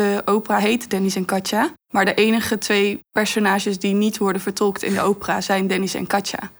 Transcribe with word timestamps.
De 0.00 0.22
opera 0.24 0.58
heet 0.58 0.90
Dennis 0.90 1.16
en 1.16 1.24
Katja. 1.24 1.72
Maar 1.90 2.04
de 2.04 2.14
enige 2.14 2.58
twee 2.58 3.00
personages 3.12 3.78
die 3.78 3.94
niet 3.94 4.18
worden 4.18 4.42
vertolkt 4.42 4.82
in 4.82 4.94
de 4.94 5.00
opera 5.00 5.40
zijn 5.40 5.66
Dennis 5.66 5.94
en 5.94 6.06
Katja. 6.06 6.50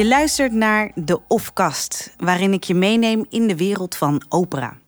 Je 0.00 0.06
luistert 0.06 0.52
naar 0.52 0.90
De 0.94 1.20
Ofkast, 1.28 2.14
waarin 2.18 2.52
ik 2.52 2.64
je 2.64 2.74
meeneem 2.74 3.26
in 3.28 3.46
de 3.46 3.56
wereld 3.56 3.96
van 3.96 4.22
opera. 4.28 4.78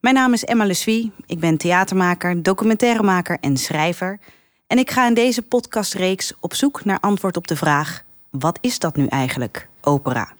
Mijn 0.00 0.14
naam 0.14 0.32
is 0.32 0.44
Emma 0.44 0.64
Lesuie, 0.64 1.12
ik 1.26 1.38
ben 1.38 1.56
theatermaker, 1.56 2.42
documentairemaker 2.42 3.38
en 3.40 3.56
schrijver. 3.56 4.18
En 4.66 4.78
ik 4.78 4.90
ga 4.90 5.06
in 5.06 5.14
deze 5.14 5.42
podcastreeks 5.42 6.32
op 6.40 6.54
zoek 6.54 6.84
naar 6.84 7.00
antwoord 7.00 7.36
op 7.36 7.46
de 7.46 7.56
vraag: 7.56 8.04
wat 8.30 8.58
is 8.60 8.78
dat 8.78 8.96
nu 8.96 9.06
eigenlijk, 9.06 9.68
opera? 9.80 10.32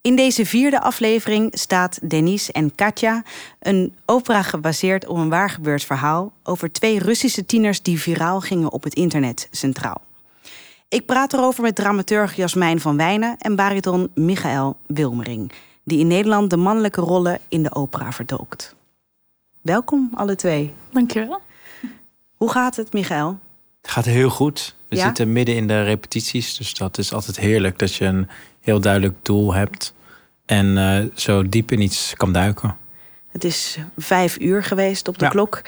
In 0.00 0.16
deze 0.16 0.46
vierde 0.46 0.80
aflevering 0.80 1.50
staat 1.58 2.10
Denise 2.10 2.52
en 2.52 2.74
Katja, 2.74 3.22
een 3.60 3.94
opera 4.06 4.42
gebaseerd 4.42 5.06
op 5.06 5.16
een 5.16 5.28
waargebeurd 5.28 5.84
verhaal 5.84 6.32
over 6.42 6.72
twee 6.72 6.98
Russische 6.98 7.46
tieners 7.46 7.82
die 7.82 8.00
viraal 8.00 8.40
gingen 8.40 8.72
op 8.72 8.82
het 8.82 8.94
internet, 8.94 9.48
centraal. 9.50 10.00
Ik 10.92 11.06
praat 11.06 11.32
erover 11.32 11.62
met 11.62 11.74
dramaturg 11.74 12.36
Jasmijn 12.36 12.80
van 12.80 12.96
Wijnen 12.96 13.36
en 13.38 13.56
bariton 13.56 14.10
Michael 14.14 14.76
Wilmering, 14.86 15.52
die 15.84 15.98
in 15.98 16.06
Nederland 16.06 16.50
de 16.50 16.56
mannelijke 16.56 17.00
rollen 17.00 17.38
in 17.48 17.62
de 17.62 17.74
opera 17.74 18.12
vertolkt. 18.12 18.74
Welkom 19.60 20.10
alle 20.14 20.34
twee. 20.36 20.72
Dankjewel. 20.90 21.40
Hoe 22.36 22.50
gaat 22.50 22.76
het, 22.76 22.92
Michael? 22.92 23.38
Het 23.82 23.90
gaat 23.90 24.04
heel 24.04 24.30
goed. 24.30 24.74
We 24.88 24.96
Ja? 24.96 25.04
zitten 25.04 25.32
midden 25.32 25.54
in 25.56 25.66
de 25.66 25.82
repetities, 25.82 26.56
dus 26.56 26.74
dat 26.74 26.98
is 26.98 27.12
altijd 27.12 27.36
heerlijk 27.36 27.78
dat 27.78 27.94
je 27.94 28.04
een 28.04 28.28
heel 28.60 28.80
duidelijk 28.80 29.14
doel 29.22 29.54
hebt 29.54 29.94
en 30.46 30.78
eh, 30.78 31.04
zo 31.14 31.48
diep 31.48 31.72
in 31.72 31.80
iets 31.80 32.14
kan 32.16 32.32
duiken. 32.32 32.76
Het 33.28 33.44
is 33.44 33.78
vijf 33.98 34.38
uur 34.40 34.62
geweest 34.64 35.08
op 35.08 35.18
de 35.18 35.24
Ja. 35.24 35.30
klok. 35.30 35.62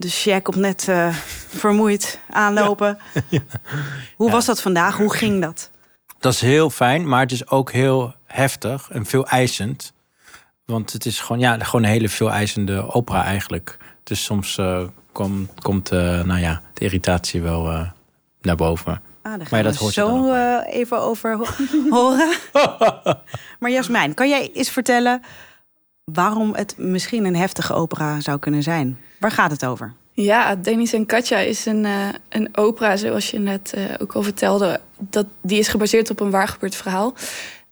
Dus 0.00 0.24
jij 0.24 0.40
komt 0.40 0.56
net 0.56 0.88
eh, 0.88 1.14
vermoeid 1.48 2.20
aanlopen. 2.30 2.98
Hoe 4.16 4.26
Ja. 4.26 4.32
was 4.32 4.44
dat 4.46 4.62
vandaag? 4.62 4.96
Hoe 4.96 5.14
ging 5.14 5.42
dat? 5.42 5.70
Dat 6.18 6.32
is 6.32 6.40
heel 6.40 6.70
fijn, 6.70 7.08
maar 7.08 7.20
het 7.20 7.32
is 7.32 7.48
ook 7.48 7.72
heel 7.72 8.14
heftig 8.26 8.90
en 8.90 9.06
veel 9.06 9.26
eisend. 9.26 9.92
Want 10.64 10.92
het 10.92 11.06
is 11.06 11.20
gewoon, 11.20 11.40
ja, 11.40 11.58
gewoon 11.58 11.84
een 11.84 11.90
hele 11.90 12.08
veel 12.08 12.30
eisende 12.30 12.92
opera 12.92 13.24
eigenlijk. 13.24 13.76
Dus 14.02 14.24
soms 14.24 14.58
eh, 14.58 14.82
kom- 15.12 15.48
komt 15.62 15.90
eh, 15.90 15.98
nou 16.22 16.40
ja, 16.40 16.60
de 16.74 16.84
irritatie 16.84 17.42
wel 17.42 17.86
naar 18.40 18.56
boven. 18.56 18.92
Ah, 18.92 19.00
daar 19.22 19.32
gaan 19.40 19.46
Maar 19.50 19.62
dat 19.62 19.78
we 19.78 19.92
zo 19.92 20.34
even 20.64 20.98
over 21.00 21.36
ho- 21.36 21.46
horen. 21.96 22.32
maar 23.60 23.70
Jasmijn, 23.70 24.14
kan 24.14 24.28
jij 24.28 24.50
eens 24.54 24.70
vertellen 24.70 25.22
waarom 26.12 26.54
het 26.54 26.74
misschien 26.78 27.24
een 27.24 27.36
heftige 27.36 27.74
opera 27.74 28.20
zou 28.20 28.38
kunnen 28.38 28.62
zijn? 28.62 28.98
Waar 29.18 29.30
gaat 29.30 29.50
het 29.50 29.64
over? 29.66 29.92
Ja, 30.12 30.54
Dennis 30.56 30.92
en 30.92 31.06
Katja 31.06 31.38
is 31.38 31.66
een, 31.66 31.84
eh, 31.84 32.08
een 32.28 32.48
opera, 32.56 32.96
zoals 32.96 33.30
je 33.30 33.38
net 33.38 33.72
eh, 33.72 33.84
ook 33.98 34.12
al 34.12 34.22
vertelde. 34.22 34.80
Dat, 34.98 35.26
die 35.42 35.58
is 35.58 35.68
gebaseerd 35.68 36.10
op 36.10 36.20
een 36.20 36.30
waargebeurd 36.30 36.74
verhaal. 36.74 37.14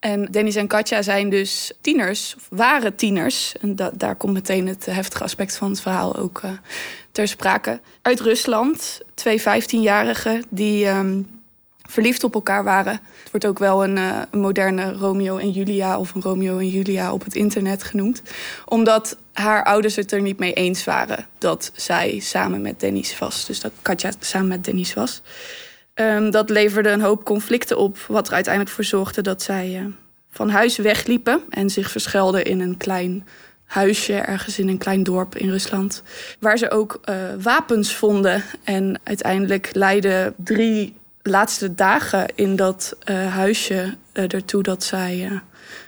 En 0.00 0.24
Dennis 0.24 0.56
en 0.56 0.66
Katja 0.66 1.02
zijn 1.02 1.30
dus 1.30 1.72
tieners, 1.80 2.34
of 2.36 2.46
waren 2.50 2.94
tieners. 2.94 3.54
En 3.60 3.76
da- 3.76 3.90
daar 3.94 4.16
komt 4.16 4.32
meteen 4.32 4.66
het 4.66 4.86
heftige 4.86 5.24
aspect 5.24 5.56
van 5.56 5.70
het 5.70 5.80
verhaal 5.80 6.16
ook 6.16 6.40
eh, 6.44 6.50
ter 7.12 7.28
sprake. 7.28 7.80
Uit 8.02 8.20
Rusland, 8.20 9.00
twee 9.14 9.40
15-jarigen 9.40 10.42
die 10.48 10.86
ehm, 10.86 11.22
verliefd 11.88 12.24
op 12.24 12.34
elkaar 12.34 12.64
waren. 12.64 12.92
Het 12.92 13.30
wordt 13.30 13.46
ook 13.46 13.58
wel 13.58 13.84
een, 13.84 13.96
eh, 13.96 14.22
een 14.30 14.40
moderne 14.40 14.92
Romeo 14.92 15.36
en 15.36 15.50
Julia 15.50 15.98
of 15.98 16.14
een 16.14 16.22
Romeo 16.22 16.58
en 16.58 16.68
Julia 16.68 17.12
op 17.12 17.24
het 17.24 17.34
internet 17.34 17.82
genoemd. 17.82 18.22
Omdat 18.64 19.16
haar 19.32 19.64
ouders 19.64 19.96
het 19.96 20.12
er 20.12 20.22
niet 20.22 20.38
mee 20.38 20.52
eens 20.52 20.84
waren 20.84 21.26
dat 21.38 21.70
zij 21.74 22.18
samen 22.18 22.62
met 22.62 22.80
Dennis 22.80 23.18
was. 23.18 23.46
Dus 23.46 23.60
dat 23.60 23.72
Katja 23.82 24.10
samen 24.20 24.48
met 24.48 24.64
Dennis 24.64 24.94
was. 24.94 25.22
Ehm, 25.94 26.30
dat 26.30 26.50
leverde 26.50 26.88
een 26.88 27.00
hoop 27.00 27.24
conflicten 27.24 27.78
op, 27.78 27.98
wat 28.08 28.28
er 28.28 28.34
uiteindelijk 28.34 28.74
voor 28.74 28.84
zorgde 28.84 29.22
dat 29.22 29.42
zij 29.42 29.76
eh, 29.76 29.84
van 30.30 30.50
huis 30.50 30.76
wegliepen 30.76 31.42
en 31.50 31.70
zich 31.70 31.90
verschelden 31.90 32.44
in 32.44 32.60
een 32.60 32.76
klein 32.76 33.26
huisje 33.64 34.14
ergens 34.14 34.58
in 34.58 34.68
een 34.68 34.78
klein 34.78 35.02
dorp 35.02 35.36
in 35.36 35.50
Rusland. 35.50 36.02
Waar 36.40 36.58
ze 36.58 36.70
ook 36.70 37.00
eh, 37.04 37.14
wapens 37.42 37.94
vonden. 37.94 38.42
En 38.64 39.00
uiteindelijk 39.04 39.70
leidden 39.72 40.34
drie 40.36 40.96
laatste 41.30 41.74
dagen 41.74 42.26
in 42.34 42.56
dat 42.56 42.96
eh, 43.04 43.34
huisje 43.34 43.96
eh, 44.12 44.24
ertoe 44.32 44.62
dat 44.62 44.84
zij 44.84 45.24
eh, 45.30 45.38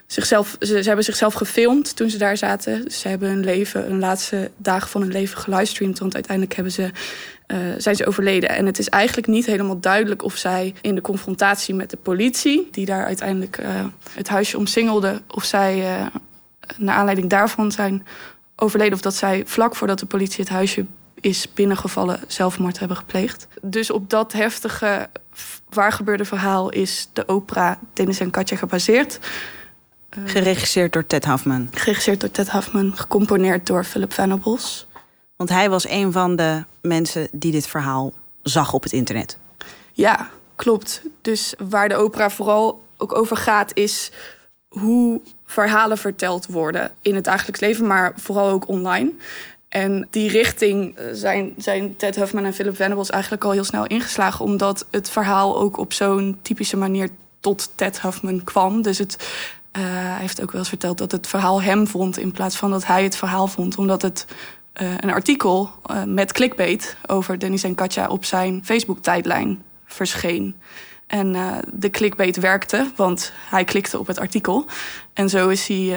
zichzelf. 0.06 0.56
Ze, 0.60 0.74
hebben 0.74 1.04
zichzelf 1.04 1.34
gefilmd 1.34 1.96
toen 1.96 2.10
ze 2.10 2.18
daar 2.18 2.36
zaten. 2.36 2.90
Ze 2.90 3.08
hebben 3.08 3.28
hun 3.28 3.44
leven, 3.44 3.84
hun 3.84 3.98
laatste 3.98 4.50
dagen 4.56 4.88
van 4.88 5.00
hun 5.00 5.12
leven 5.12 5.38
gelivestreamd. 5.38 5.98
Want 5.98 6.14
uiteindelijk 6.14 6.54
hebben 6.54 6.72
ze, 6.72 6.90
zijn 7.76 7.96
ze 7.96 8.06
overleden. 8.06 8.48
En 8.48 8.66
het 8.66 8.78
is 8.78 8.88
eigenlijk 8.88 9.26
niet 9.26 9.46
helemaal 9.46 9.80
duidelijk 9.80 10.22
of 10.22 10.36
zij 10.36 10.74
in 10.80 10.94
de 10.94 11.00
confrontatie 11.00 11.74
met 11.74 11.90
de 11.90 11.96
politie, 11.96 12.68
die 12.70 12.86
daar 12.86 13.04
uiteindelijk 13.04 13.58
het 14.14 14.28
huisje 14.28 14.58
omsingelde, 14.58 15.22
of 15.28 15.44
zij 15.44 15.84
naar 16.76 16.94
aanleiding 16.94 17.30
daarvan 17.30 17.72
zijn 17.72 18.06
overleden. 18.56 18.94
Of 18.94 19.00
dat 19.00 19.14
zij 19.14 19.42
vlak 19.46 19.76
voordat 19.76 19.98
de 19.98 20.06
politie 20.06 20.40
het 20.40 20.52
huisje 20.52 20.84
is 21.20 21.52
binnengevallen 21.54 22.20
zelfmoord 22.26 22.78
hebben 22.78 22.96
gepleegd. 22.96 23.46
Dus 23.62 23.90
op 23.90 24.10
dat 24.10 24.32
heftige 24.32 25.08
waargebeurde 25.68 26.24
verhaal 26.24 26.70
is 26.70 27.08
de 27.12 27.28
opera 27.28 27.78
Dennis 27.92 28.20
en 28.20 28.30
Katja 28.30 28.56
gebaseerd. 28.56 29.18
Geregisseerd 30.24 30.92
door 30.92 31.06
Ted 31.06 31.24
Hafman. 31.24 31.68
Geregisseerd 31.70 32.20
door 32.20 32.30
Ted 32.30 32.48
Hafman, 32.48 32.96
gecomponeerd 32.96 33.66
door 33.66 33.84
Philip 33.84 34.12
Venables. 34.12 34.86
Want 35.36 35.50
hij 35.50 35.70
was 35.70 35.88
een 35.88 36.12
van 36.12 36.36
de 36.36 36.64
mensen 36.82 37.28
die 37.32 37.52
dit 37.52 37.66
verhaal 37.66 38.12
zag 38.42 38.72
op 38.72 38.82
het 38.82 38.92
internet. 38.92 39.38
Ja, 39.92 40.30
klopt. 40.56 41.02
Dus 41.20 41.54
waar 41.68 41.88
de 41.88 41.94
opera 41.96 42.30
vooral 42.30 42.82
ook 42.96 43.14
over 43.16 43.36
gaat, 43.36 43.70
is 43.74 44.10
hoe 44.68 45.20
verhalen 45.44 45.98
verteld 45.98 46.46
worden 46.46 46.90
in 47.02 47.14
het 47.14 47.24
dagelijks 47.24 47.60
leven, 47.60 47.86
maar 47.86 48.12
vooral 48.16 48.48
ook 48.48 48.68
online. 48.68 49.12
En 49.70 50.06
die 50.10 50.30
richting 50.30 50.96
eh, 50.96 51.04
zijn, 51.12 51.54
zijn 51.56 51.96
Ted 51.96 52.16
Huffman 52.16 52.44
en 52.44 52.54
Philip 52.54 52.76
Venables 52.76 53.10
eigenlijk 53.10 53.44
al 53.44 53.50
heel 53.50 53.64
snel 53.64 53.86
ingeslagen, 53.86 54.44
omdat 54.44 54.86
het 54.90 55.10
verhaal 55.10 55.58
ook 55.58 55.76
op 55.76 55.92
zo'n 55.92 56.38
typische 56.42 56.76
manier 56.76 57.08
tot 57.40 57.70
Ted 57.74 58.00
Huffman 58.00 58.44
kwam. 58.44 58.82
Dus 58.82 58.98
het, 58.98 59.28
eh, 59.72 59.82
hij 59.82 60.20
heeft 60.20 60.42
ook 60.42 60.50
wel 60.50 60.60
eens 60.60 60.68
verteld 60.68 60.98
dat 60.98 61.12
het 61.12 61.26
verhaal 61.26 61.62
hem 61.62 61.86
vond 61.86 62.18
in 62.18 62.32
plaats 62.32 62.56
van 62.56 62.70
dat 62.70 62.86
hij 62.86 63.02
het 63.02 63.16
verhaal 63.16 63.46
vond, 63.46 63.78
omdat 63.78 64.02
het 64.02 64.26
eh, 64.72 64.88
een 64.96 65.10
artikel 65.10 65.70
met 66.06 66.32
clickbait 66.32 66.96
over 67.06 67.38
Dennis 67.38 67.62
en 67.62 67.74
Katja 67.74 68.08
op 68.08 68.24
zijn 68.24 68.64
Facebook-tijdlijn 68.64 69.62
verscheen. 69.84 70.56
En 71.06 71.36
de 71.72 71.90
clickbait 71.90 72.36
werkte, 72.36 72.90
want 72.96 73.32
hij 73.48 73.64
klikte 73.64 73.98
op 73.98 74.06
het 74.06 74.18
artikel. 74.18 74.66
En 75.12 75.28
zo 75.28 75.48
is 75.48 75.68
hij 75.68 75.96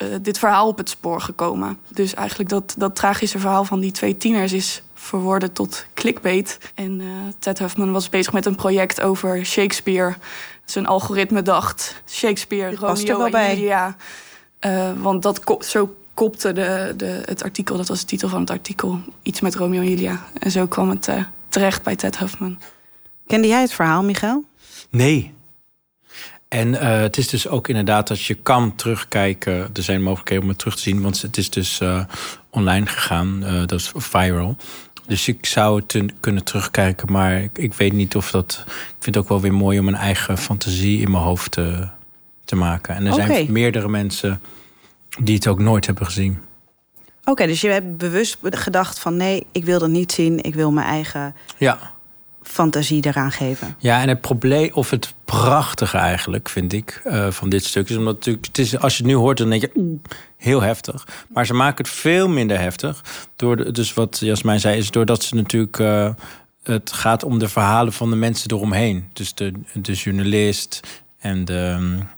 eh, 0.00 0.08
dit 0.22 0.38
verhaal 0.38 0.68
op 0.68 0.78
het 0.78 0.88
spoor 0.88 1.20
gekomen. 1.20 1.78
Dus 1.90 2.14
eigenlijk 2.14 2.48
dat, 2.50 2.74
dat 2.78 2.96
tragische 2.96 3.38
verhaal 3.38 3.64
van 3.64 3.80
die 3.80 3.90
twee 3.92 4.16
tieners 4.16 4.52
is 4.52 4.82
verworden 4.94 5.52
tot 5.52 5.86
clickbait. 5.94 6.58
En 6.74 7.00
eh, 7.00 7.06
Ted 7.38 7.58
Huffman 7.58 7.92
was 7.92 8.08
bezig 8.08 8.32
met 8.32 8.46
een 8.46 8.54
project 8.56 9.00
over 9.00 9.44
Shakespeare. 9.46 10.14
Zijn 10.64 10.86
algoritme 10.86 11.42
dacht, 11.42 12.02
Shakespeare, 12.08 12.76
past 12.78 13.02
er 13.02 13.08
Romeo 13.08 13.16
wel 13.16 13.26
en 13.26 13.32
bij. 13.46 13.56
Julia. 13.56 13.96
Eh, 14.58 14.90
want 14.98 15.22
dat 15.22 15.44
ko- 15.44 15.62
zo 15.62 15.94
kopte 16.14 16.52
de, 16.52 16.94
de, 16.96 17.22
het 17.24 17.42
artikel, 17.42 17.76
dat 17.76 17.88
was 17.88 18.00
de 18.00 18.06
titel 18.06 18.28
van 18.28 18.40
het 18.40 18.50
artikel, 18.50 19.00
iets 19.22 19.40
met 19.40 19.54
Romeo 19.54 19.80
en 19.80 19.88
Julia. 19.88 20.24
En 20.38 20.50
zo 20.50 20.66
kwam 20.66 20.90
het 20.90 21.08
eh, 21.08 21.24
terecht 21.48 21.82
bij 21.82 21.96
Ted 21.96 22.18
Huffman. 22.18 22.58
Kende 23.26 23.48
jij 23.48 23.60
het 23.60 23.72
verhaal, 23.72 24.02
Michael? 24.02 24.44
Nee. 24.90 25.34
En 26.50 26.80
eh, 26.80 27.00
het 27.00 27.16
is 27.16 27.28
dus 27.28 27.48
ook 27.48 27.68
inderdaad 27.68 28.08
dat 28.08 28.22
je 28.22 28.34
kan 28.34 28.74
terugkijken. 28.74 29.52
Er 29.52 29.82
zijn 29.82 30.02
mogelijkheden 30.02 30.42
om 30.44 30.50
het 30.50 30.58
terug 30.58 30.74
te 30.74 30.82
zien, 30.82 31.02
want 31.02 31.22
het 31.22 31.36
is 31.36 31.50
dus 31.50 31.80
eh, 31.80 32.04
online 32.50 32.86
gegaan. 32.86 33.44
eh, 33.44 33.58
dat 33.66 33.72
is 33.72 33.92
viral. 33.94 34.56
Dus 35.06 35.28
ik 35.28 35.46
zou 35.46 35.82
het 35.86 36.12
kunnen 36.20 36.44
terugkijken, 36.44 37.12
maar 37.12 37.42
ik, 37.42 37.58
ik 37.58 37.74
weet 37.74 37.92
niet 37.92 38.16
of 38.16 38.30
dat. 38.30 38.64
Ik 38.66 38.94
vind 38.98 39.14
het 39.14 39.16
ook 39.16 39.28
wel 39.28 39.40
weer 39.40 39.54
mooi 39.54 39.78
om 39.78 39.88
een 39.88 39.94
eigen 39.94 40.38
fantasie 40.38 41.00
in 41.00 41.10
mijn 41.10 41.22
hoofd 41.22 41.50
te, 41.50 41.88
te 42.44 42.56
maken. 42.56 42.94
En 42.94 43.06
er 43.06 43.14
zijn 43.14 43.52
meerdere 43.52 43.88
mensen 43.88 44.40
die 45.22 45.34
het 45.34 45.46
ook 45.46 45.58
nooit 45.58 45.86
hebben 45.86 46.06
gezien. 46.06 46.38
Oké, 47.24 47.46
dus 47.46 47.60
je 47.60 47.68
hebt 47.68 47.96
bewust 47.96 48.38
gedacht 48.42 48.98
van 48.98 49.16
nee, 49.16 49.46
ik 49.52 49.64
wil 49.64 49.78
dat 49.78 49.88
niet 49.88 50.12
zien. 50.12 50.42
Ik 50.42 50.54
wil 50.54 50.72
mijn 50.72 50.86
eigen 50.86 51.34
Ja, 51.58 51.78
fantasie 52.42 53.06
eraan 53.06 53.32
geven. 53.32 53.74
Ja, 53.78 54.00
en 54.00 54.08
het 54.08 54.20
probleem, 54.20 54.70
of 54.72 54.90
het 54.90 55.14
prachtige 55.24 55.98
eigenlijk, 55.98 56.48
vind 56.48 56.72
ik, 56.72 57.02
uh, 57.06 57.30
van 57.30 57.48
dit 57.48 57.64
stuk... 57.64 57.88
is 57.88 57.96
omdat 57.96 58.14
natuurlijk, 58.14 58.46
het 58.46 58.58
is, 58.58 58.78
als 58.78 58.96
je 58.96 59.02
het 59.02 59.12
nu 59.12 59.18
hoort, 59.18 59.38
dan 59.38 59.50
denk 59.50 59.62
je... 59.62 59.96
Heel 60.36 60.60
heftig. 60.60 61.06
Maar 61.28 61.46
ze 61.46 61.54
maken 61.54 61.84
het 61.84 61.94
veel 61.94 62.28
minder 62.28 62.58
heftig. 62.58 63.04
Door 63.36 63.56
de, 63.56 63.72
dus 63.72 63.94
wat 63.94 64.18
Jasmijn 64.18 64.60
zei, 64.60 64.78
is 64.78 64.90
doordat 64.90 65.22
ze 65.22 65.34
natuurlijk... 65.34 65.78
Uh, 65.78 66.10
het 66.62 66.92
gaat 66.92 67.24
om 67.24 67.38
de 67.38 67.48
verhalen 67.48 67.92
van 67.92 68.10
de 68.10 68.16
mensen 68.16 68.50
eromheen. 68.50 69.08
Dus 69.12 69.34
de, 69.34 69.52
de 69.74 69.92
journalist 69.92 70.80
en, 71.18 71.46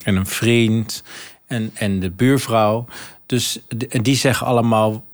en 0.05 0.17
een 0.17 0.27
vriend 0.27 1.03
en, 1.47 1.71
en 1.75 2.01
de 2.01 2.11
buurvrouw. 2.11 2.87
Dus 3.27 3.59
die 4.03 4.17
zeggen 4.17 4.47
allemaal 4.47 5.05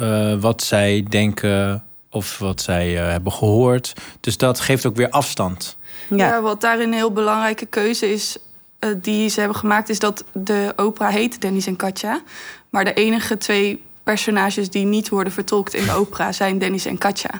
uh, 0.00 0.34
wat 0.40 0.62
zij 0.62 1.06
denken 1.08 1.84
of 2.10 2.38
wat 2.38 2.60
zij 2.60 2.92
uh, 2.92 3.10
hebben 3.10 3.32
gehoord. 3.32 3.92
Dus 4.20 4.36
dat 4.36 4.60
geeft 4.60 4.86
ook 4.86 4.96
weer 4.96 5.10
afstand. 5.10 5.76
Ja, 6.08 6.16
ja 6.16 6.40
wat 6.40 6.60
daarin 6.60 6.86
een 6.86 6.94
heel 6.94 7.12
belangrijke 7.12 7.66
keuze 7.66 8.12
is 8.12 8.38
uh, 8.80 8.90
die 8.96 9.28
ze 9.28 9.40
hebben 9.40 9.58
gemaakt, 9.58 9.88
is 9.88 9.98
dat 9.98 10.24
de 10.32 10.72
opera 10.76 11.08
heet 11.08 11.40
Dennis 11.40 11.66
en 11.66 11.76
Katja. 11.76 12.22
Maar 12.70 12.84
de 12.84 12.94
enige 12.94 13.36
twee 13.36 13.82
personages 14.02 14.70
die 14.70 14.84
niet 14.84 15.08
worden 15.08 15.32
vertolkt 15.32 15.74
in 15.74 15.84
de 15.84 15.92
opera 16.02 16.32
zijn 16.32 16.58
Dennis 16.58 16.84
en 16.84 16.98
Katja. 16.98 17.30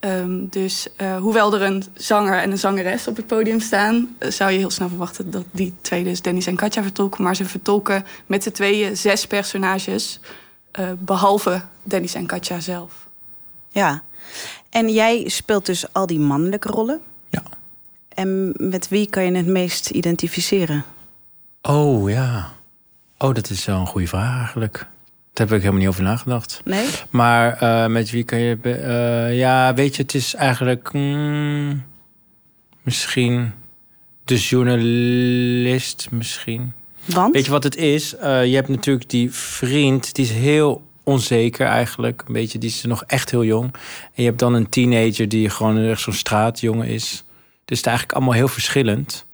Um, 0.00 0.48
dus 0.48 0.86
uh, 1.00 1.16
hoewel 1.16 1.54
er 1.54 1.62
een 1.62 1.84
zanger 1.94 2.38
en 2.38 2.50
een 2.50 2.58
zangeres 2.58 3.08
op 3.08 3.16
het 3.16 3.26
podium 3.26 3.60
staan, 3.60 4.16
zou 4.18 4.50
je 4.52 4.58
heel 4.58 4.70
snel 4.70 4.88
verwachten 4.88 5.30
dat 5.30 5.44
die 5.50 5.74
twee 5.80 6.04
dus 6.04 6.22
Dennis 6.22 6.46
en 6.46 6.56
Katja 6.56 6.82
vertolken. 6.82 7.24
Maar 7.24 7.36
ze 7.36 7.44
vertolken 7.44 8.04
met 8.26 8.42
z'n 8.42 8.50
tweeën 8.50 8.96
zes 8.96 9.26
personages, 9.26 10.20
uh, 10.80 10.86
behalve 10.98 11.62
Dennis 11.82 12.14
en 12.14 12.26
Katja 12.26 12.60
zelf. 12.60 13.05
Ja, 13.76 14.02
en 14.70 14.92
jij 14.92 15.28
speelt 15.28 15.66
dus 15.66 15.92
al 15.92 16.06
die 16.06 16.18
mannelijke 16.18 16.68
rollen. 16.68 17.00
Ja. 17.30 17.42
En 18.08 18.54
met 18.58 18.88
wie 18.88 19.10
kan 19.10 19.24
je 19.24 19.32
het 19.32 19.46
meest 19.46 19.90
identificeren? 19.90 20.84
Oh 21.62 22.10
ja. 22.10 22.52
Oh, 23.18 23.34
dat 23.34 23.50
is 23.50 23.64
wel 23.64 23.80
een 23.80 23.86
goede 23.86 24.06
vraag 24.06 24.38
eigenlijk. 24.38 24.76
Daar 25.32 25.46
heb 25.46 25.56
ik 25.56 25.60
helemaal 25.60 25.80
niet 25.80 25.88
over 25.88 26.02
nagedacht. 26.02 26.60
Nee? 26.64 26.86
Maar 27.10 27.62
uh, 27.62 27.86
met 27.86 28.10
wie 28.10 28.24
kan 28.24 28.38
je... 28.38 28.58
Uh, 28.62 29.38
ja, 29.38 29.74
weet 29.74 29.96
je, 29.96 30.02
het 30.02 30.14
is 30.14 30.34
eigenlijk... 30.34 30.92
Mm, 30.92 31.84
misschien 32.82 33.52
de 34.24 34.36
journalist 34.36 36.08
misschien. 36.10 36.72
Want? 37.04 37.34
Weet 37.34 37.44
je 37.44 37.50
wat 37.50 37.62
het 37.62 37.76
is? 37.76 38.14
Uh, 38.14 38.44
je 38.44 38.54
hebt 38.54 38.68
natuurlijk 38.68 39.10
die 39.10 39.32
vriend, 39.32 40.14
die 40.14 40.24
is 40.24 40.30
heel 40.30 40.82
onzeker 41.06 41.66
eigenlijk. 41.66 42.22
Een 42.26 42.32
beetje, 42.32 42.58
die 42.58 42.68
is 42.68 42.82
nog 42.82 43.04
echt 43.06 43.30
heel 43.30 43.44
jong. 43.44 43.72
En 44.02 44.22
je 44.22 44.24
hebt 44.24 44.38
dan 44.38 44.54
een 44.54 44.68
teenager 44.68 45.28
die 45.28 45.50
gewoon 45.50 45.78
echt 45.78 46.00
zo'n 46.00 46.12
straatjongen 46.12 46.86
is. 46.86 47.10
Dus 47.10 47.24
het 47.60 47.70
is 47.70 47.82
eigenlijk 47.82 48.16
allemaal 48.16 48.34
heel 48.34 48.48
verschillend. 48.48 49.26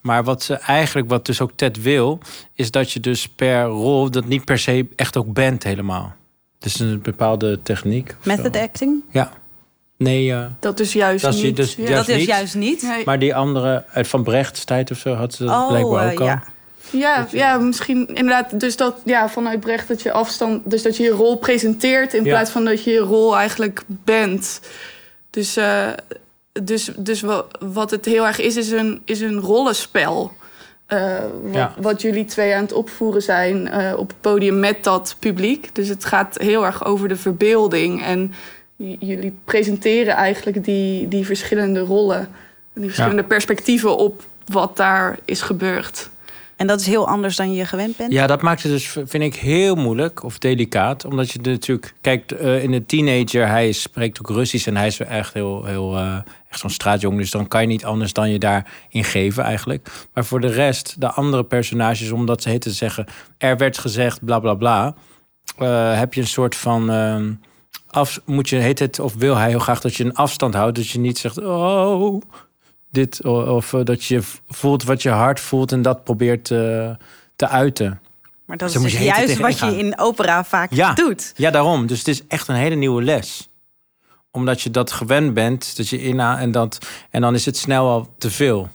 Maar 0.00 0.24
wat 0.24 0.42
ze 0.42 0.54
eigenlijk, 0.54 1.08
wat 1.08 1.26
dus 1.26 1.40
ook 1.40 1.50
Ted 1.54 1.82
wil, 1.82 2.18
is 2.54 2.70
dat 2.70 2.92
je 2.92 3.00
dus 3.00 3.28
per 3.28 3.64
rol 3.64 4.10
dat 4.10 4.24
niet 4.24 4.44
per 4.44 4.58
se 4.58 4.86
echt 4.96 5.16
ook 5.16 5.32
bent 5.32 5.62
helemaal. 5.62 6.14
Dus 6.58 6.78
een 6.78 7.02
bepaalde 7.02 7.62
techniek. 7.62 8.16
Method 8.24 8.56
acting? 8.56 9.02
Ja. 9.10 9.32
Nee, 9.96 10.26
uh, 10.26 10.46
dat 10.60 10.80
is 10.80 10.92
juist 10.92 11.24
dat 11.24 11.34
is, 11.34 11.42
niet. 11.42 11.56
Dus 11.56 11.74
ja. 11.74 11.82
juist 11.82 11.96
dat 11.96 12.08
is 12.08 12.16
niet. 12.16 12.26
juist 12.26 12.54
niet. 12.54 12.82
Nee. 12.82 13.04
Maar 13.04 13.18
die 13.18 13.34
andere 13.34 13.84
uit 13.88 14.08
Van 14.08 14.22
Brechts 14.22 14.64
tijd 14.64 14.90
of 14.90 14.98
zo 14.98 15.14
had 15.14 15.34
ze 15.34 15.44
dat 15.44 15.54
oh, 15.54 15.68
blijkbaar 15.68 16.12
ook 16.12 16.12
uh, 16.12 16.20
al. 16.20 16.26
Ja. 16.26 16.42
Ja, 16.92 17.26
ja, 17.30 17.58
misschien 17.58 18.06
inderdaad. 18.08 18.60
Dus 18.60 18.76
dat 18.76 18.96
ja, 19.04 19.28
vanuit 19.28 19.60
Brecht 19.60 19.88
dat 19.88 20.02
je 20.02 20.12
afstand. 20.12 20.70
Dus 20.70 20.82
dat 20.82 20.96
je 20.96 21.02
je 21.02 21.10
rol 21.10 21.36
presenteert 21.36 22.14
in 22.14 22.24
Ja. 22.24 22.30
plaats 22.30 22.50
van 22.50 22.64
dat 22.64 22.84
je 22.84 22.90
je 22.90 22.98
rol 22.98 23.36
eigenlijk 23.36 23.82
bent. 23.86 24.60
Dus, 25.30 25.56
uh, 25.56 25.88
dus, 26.62 26.90
dus 26.96 27.20
wa- 27.20 27.44
wat 27.60 27.90
het 27.90 28.04
heel 28.04 28.26
erg 28.26 28.40
is, 28.40 28.56
is 28.56 28.70
een, 28.70 29.02
is 29.04 29.20
een 29.20 29.38
rollenspel. 29.40 30.32
Uh, 30.88 31.18
wat, 31.42 31.54
Ja. 31.54 31.74
wat 31.78 32.02
jullie 32.02 32.24
twee 32.24 32.54
aan 32.54 32.62
het 32.62 32.72
opvoeren 32.72 33.22
zijn 33.22 33.66
uh, 33.74 33.92
op 33.98 34.08
het 34.08 34.20
podium 34.20 34.58
met 34.60 34.84
dat 34.84 35.16
publiek. 35.18 35.74
Dus 35.74 35.88
het 35.88 36.04
gaat 36.04 36.38
heel 36.38 36.64
erg 36.66 36.84
over 36.84 37.08
de 37.08 37.16
verbeelding. 37.16 38.02
En 38.04 38.32
jullie 38.98 39.34
presenteren 39.44 40.14
eigenlijk 40.14 40.64
die, 40.64 41.08
die 41.08 41.26
verschillende 41.26 41.80
rollen. 41.80 42.28
Die 42.74 42.84
verschillende 42.84 43.24
perspectieven 43.24 43.96
op 43.96 44.22
wat 44.46 44.76
daar 44.76 45.18
is 45.24 45.42
gebeurd. 45.42 46.10
En 46.62 46.68
dat 46.68 46.80
is 46.80 46.86
heel 46.86 47.08
anders 47.08 47.36
dan 47.36 47.52
je 47.52 47.64
gewend 47.64 47.96
bent? 47.96 48.12
Ja, 48.12 48.26
dat 48.26 48.42
maakt 48.42 48.62
het 48.62 48.72
dus, 48.72 48.86
vind 49.04 49.22
ik, 49.22 49.34
heel 49.34 49.74
moeilijk 49.74 50.24
of 50.24 50.38
delicaat. 50.38 51.04
Omdat 51.04 51.30
je 51.30 51.38
natuurlijk, 51.42 51.94
kijk, 52.00 52.32
uh, 52.32 52.62
in 52.62 52.70
de 52.70 52.86
teenager, 52.86 53.48
hij 53.48 53.72
spreekt 53.72 54.18
ook 54.18 54.28
Russisch 54.28 54.66
en 54.66 54.76
hij 54.76 54.86
is 54.86 55.00
echt 55.00 55.34
heel, 55.34 55.64
heel 55.64 55.98
uh, 55.98 56.16
echt 56.48 56.60
zo'n 56.60 56.70
straatjongen. 56.70 57.18
Dus 57.18 57.30
dan 57.30 57.48
kan 57.48 57.60
je 57.60 57.66
niet 57.66 57.84
anders 57.84 58.12
dan 58.12 58.30
je 58.30 58.38
daarin 58.38 59.04
geven 59.04 59.44
eigenlijk. 59.44 59.88
Maar 60.14 60.24
voor 60.24 60.40
de 60.40 60.50
rest, 60.50 61.00
de 61.00 61.10
andere 61.10 61.44
personages, 61.44 62.10
omdat 62.10 62.42
ze 62.42 62.48
heten 62.48 62.70
zeggen, 62.70 63.06
er 63.38 63.56
werd 63.56 63.78
gezegd, 63.78 64.24
bla 64.24 64.38
bla 64.38 64.54
bla, 64.54 64.94
uh, 65.58 65.98
heb 65.98 66.14
je 66.14 66.20
een 66.20 66.26
soort 66.26 66.56
van. 66.56 66.90
af, 67.86 68.20
moet 68.24 68.48
je, 68.48 68.56
heet 68.56 68.78
het, 68.78 68.98
of 68.98 69.14
wil 69.14 69.36
hij 69.36 69.48
heel 69.48 69.58
graag 69.58 69.80
dat 69.80 69.94
je 69.94 70.04
een 70.04 70.14
afstand 70.14 70.54
houdt, 70.54 70.76
dat 70.76 70.88
je 70.88 70.98
niet 70.98 71.18
zegt, 71.18 71.38
oh, 71.38 72.22
dit, 72.92 73.24
of 73.24 73.72
uh, 73.72 73.84
dat 73.84 74.04
je 74.04 74.20
voelt 74.48 74.84
wat 74.84 75.02
je 75.02 75.08
hart 75.08 75.40
voelt 75.40 75.72
en 75.72 75.82
dat 75.82 76.04
probeert 76.04 76.50
uh, 76.50 76.90
te 77.36 77.48
uiten. 77.48 78.00
Maar 78.44 78.56
dat 78.56 78.74
is 78.74 78.82
dus 78.82 78.98
juist 78.98 79.38
wat 79.38 79.58
je 79.58 79.78
in 79.78 79.98
opera 79.98 80.44
vaak 80.44 80.72
ja, 80.72 80.92
doet. 80.92 81.32
Ja, 81.36 81.50
daarom. 81.50 81.86
Dus 81.86 81.98
het 81.98 82.08
is 82.08 82.26
echt 82.26 82.48
een 82.48 82.54
hele 82.54 82.74
nieuwe 82.74 83.02
les. 83.02 83.50
Omdat 84.30 84.60
je 84.60 84.70
dat 84.70 84.92
gewend 84.92 85.34
bent, 85.34 85.76
dat 85.76 85.88
je 85.88 86.02
in 86.02 86.20
en 86.20 86.50
dat 86.50 86.78
en 87.10 87.20
dan 87.20 87.34
is 87.34 87.44
het 87.44 87.56
snel 87.56 87.88
al 87.88 88.08
te 88.18 88.30
veel. 88.30 88.68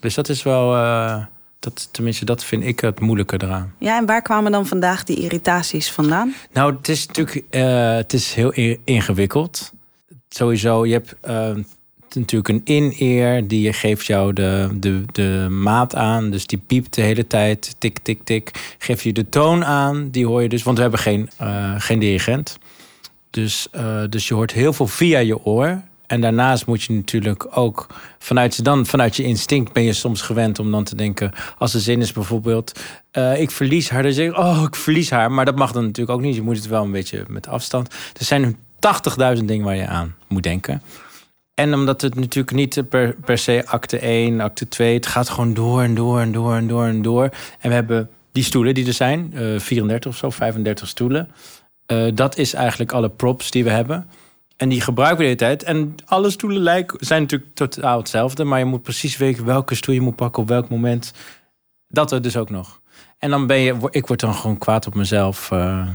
Dus 0.00 0.14
dat 0.14 0.28
is 0.28 0.42
wel, 0.42 0.76
uh, 0.76 1.24
dat, 1.58 1.88
tenminste, 1.92 2.24
dat 2.24 2.44
vind 2.44 2.64
ik 2.64 2.80
het 2.80 3.00
moeilijke 3.00 3.42
eraan. 3.42 3.74
Ja, 3.78 3.96
en 3.96 4.06
waar 4.06 4.22
kwamen 4.22 4.52
dan 4.52 4.66
vandaag 4.66 5.04
die 5.04 5.16
irritaties 5.16 5.90
vandaan? 5.90 6.34
Nou, 6.52 6.76
het 6.76 6.88
is 6.88 7.06
natuurlijk, 7.06 7.44
uh, 7.50 7.94
het 7.94 8.12
is 8.12 8.34
heel 8.34 8.78
ingewikkeld. 8.84 9.72
Sowieso, 10.28 10.86
je 10.86 10.92
hebt 10.92 11.16
natuurlijk 12.14 12.48
een 12.48 12.60
in-ear. 12.64 13.46
Die 13.46 13.72
geeft 13.72 14.06
jou 14.06 14.32
de, 14.32 14.68
de, 14.74 15.02
de 15.12 15.46
maat 15.50 15.94
aan. 15.94 16.30
Dus 16.30 16.46
die 16.46 16.58
piept 16.66 16.94
de 16.94 17.02
hele 17.02 17.26
tijd. 17.26 17.74
Tik, 17.78 17.98
tik, 17.98 18.20
tik. 18.24 18.74
Geeft 18.78 19.02
je 19.02 19.12
de 19.12 19.28
toon 19.28 19.64
aan. 19.64 20.08
Die 20.10 20.26
hoor 20.26 20.42
je 20.42 20.48
dus. 20.48 20.62
Want 20.62 20.76
we 20.76 20.82
hebben 20.82 21.00
geen, 21.00 21.30
uh, 21.42 21.74
geen 21.78 21.98
dirigent. 21.98 22.58
Dus, 23.30 23.68
uh, 23.76 24.02
dus 24.08 24.28
je 24.28 24.34
hoort 24.34 24.52
heel 24.52 24.72
veel 24.72 24.86
via 24.86 25.18
je 25.18 25.44
oor. 25.44 25.82
En 26.06 26.20
daarnaast 26.20 26.66
moet 26.66 26.82
je 26.82 26.92
natuurlijk 26.92 27.56
ook 27.56 27.86
vanuit, 28.18 28.64
dan, 28.64 28.86
vanuit 28.86 29.16
je 29.16 29.22
instinct 29.22 29.72
ben 29.72 29.82
je 29.82 29.92
soms 29.92 30.22
gewend 30.22 30.58
om 30.58 30.70
dan 30.70 30.84
te 30.84 30.96
denken. 30.96 31.32
Als 31.58 31.72
de 31.72 31.80
zin 31.80 32.00
is 32.00 32.12
bijvoorbeeld: 32.12 32.80
uh, 33.12 33.40
ik 33.40 33.50
verlies 33.50 33.90
haar. 33.90 34.02
Dan 34.02 34.12
zeg 34.12 34.28
ik: 34.28 34.38
Oh, 34.38 34.62
ik 34.66 34.76
verlies 34.76 35.10
haar. 35.10 35.32
Maar 35.32 35.44
dat 35.44 35.56
mag 35.56 35.72
dan 35.72 35.84
natuurlijk 35.84 36.18
ook 36.18 36.24
niet. 36.24 36.34
Je 36.34 36.42
moet 36.42 36.56
het 36.56 36.66
wel 36.66 36.82
een 36.82 36.90
beetje 36.90 37.24
met 37.28 37.48
afstand. 37.48 37.94
Er 38.18 38.24
zijn 38.24 38.56
80.000 39.38 39.44
dingen 39.44 39.64
waar 39.64 39.76
je 39.76 39.86
aan 39.86 40.14
moet 40.28 40.42
denken. 40.42 40.82
En 41.54 41.74
omdat 41.74 42.00
het 42.00 42.14
natuurlijk 42.14 42.56
niet 42.56 42.88
per, 42.88 43.14
per 43.24 43.38
se 43.38 43.62
acte 43.66 43.98
1, 43.98 44.40
acte 44.40 44.68
2... 44.68 44.94
het 44.94 45.06
gaat 45.06 45.28
gewoon 45.28 45.54
door 45.54 45.82
en 45.82 45.94
door 45.94 46.20
en 46.20 46.32
door 46.32 46.54
en 46.54 46.66
door 46.66 46.84
en 46.84 47.02
door. 47.02 47.24
En 47.58 47.68
we 47.68 47.74
hebben 47.74 48.10
die 48.32 48.44
stoelen 48.44 48.74
die 48.74 48.86
er 48.86 48.92
zijn, 48.92 49.30
uh, 49.34 49.58
34 49.58 50.10
of 50.10 50.16
zo, 50.16 50.30
35 50.30 50.88
stoelen. 50.88 51.30
Uh, 51.86 52.10
dat 52.14 52.36
is 52.36 52.54
eigenlijk 52.54 52.92
alle 52.92 53.10
props 53.10 53.50
die 53.50 53.64
we 53.64 53.70
hebben. 53.70 54.08
En 54.56 54.68
die 54.68 54.80
gebruiken 54.80 55.18
we 55.18 55.22
de 55.34 55.44
hele 55.44 55.56
tijd. 55.56 55.62
En 55.62 55.94
alle 56.04 56.30
stoelen 56.30 56.62
lijken, 56.62 57.06
zijn 57.06 57.22
natuurlijk 57.22 57.54
totaal 57.54 57.98
hetzelfde... 57.98 58.44
maar 58.44 58.58
je 58.58 58.64
moet 58.64 58.82
precies 58.82 59.16
weten 59.16 59.44
welke 59.44 59.74
stoel 59.74 59.94
je 59.94 60.00
moet 60.00 60.16
pakken 60.16 60.42
op 60.42 60.48
welk 60.48 60.68
moment. 60.68 61.12
Dat 61.88 62.12
er 62.12 62.22
dus 62.22 62.36
ook 62.36 62.50
nog. 62.50 62.80
En 63.18 63.30
dan 63.30 63.46
ben 63.46 63.58
je... 63.58 63.88
Ik 63.90 64.06
word 64.06 64.20
dan 64.20 64.34
gewoon 64.34 64.58
kwaad 64.58 64.86
op 64.86 64.94
mezelf... 64.94 65.50
Uh, 65.50 65.88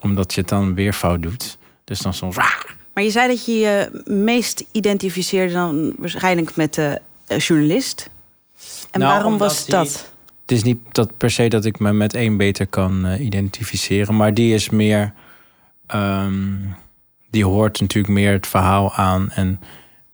omdat 0.00 0.34
je 0.34 0.40
het 0.40 0.50
dan 0.50 0.74
weer 0.74 0.92
fout 0.92 1.22
doet. 1.22 1.58
Dus 1.84 2.00
dan 2.00 2.14
soms... 2.14 2.36
Maar 2.94 3.04
je 3.04 3.10
zei 3.10 3.28
dat 3.28 3.44
je 3.44 3.58
je 3.58 4.02
meest 4.04 4.64
identificeerde 4.72 5.52
dan 5.52 5.94
waarschijnlijk 5.98 6.56
met 6.56 6.74
de 6.74 7.00
uh, 7.28 7.38
journalist. 7.38 8.10
En 8.90 9.00
nou, 9.00 9.12
waarom 9.12 9.38
was 9.38 9.64
die, 9.64 9.74
dat? 9.74 10.12
Het 10.42 10.52
is 10.52 10.62
niet 10.62 10.78
dat 10.92 11.16
per 11.16 11.30
se 11.30 11.48
dat 11.48 11.64
ik 11.64 11.78
me 11.78 11.92
met 11.92 12.14
één 12.14 12.36
beter 12.36 12.66
kan 12.66 13.06
uh, 13.06 13.24
identificeren, 13.24 14.16
maar 14.16 14.34
die 14.34 14.54
is 14.54 14.70
meer. 14.70 15.12
Um, 15.94 16.74
die 17.30 17.44
hoort 17.44 17.80
natuurlijk 17.80 18.14
meer 18.14 18.32
het 18.32 18.46
verhaal 18.46 18.94
aan 18.94 19.30
en, 19.30 19.60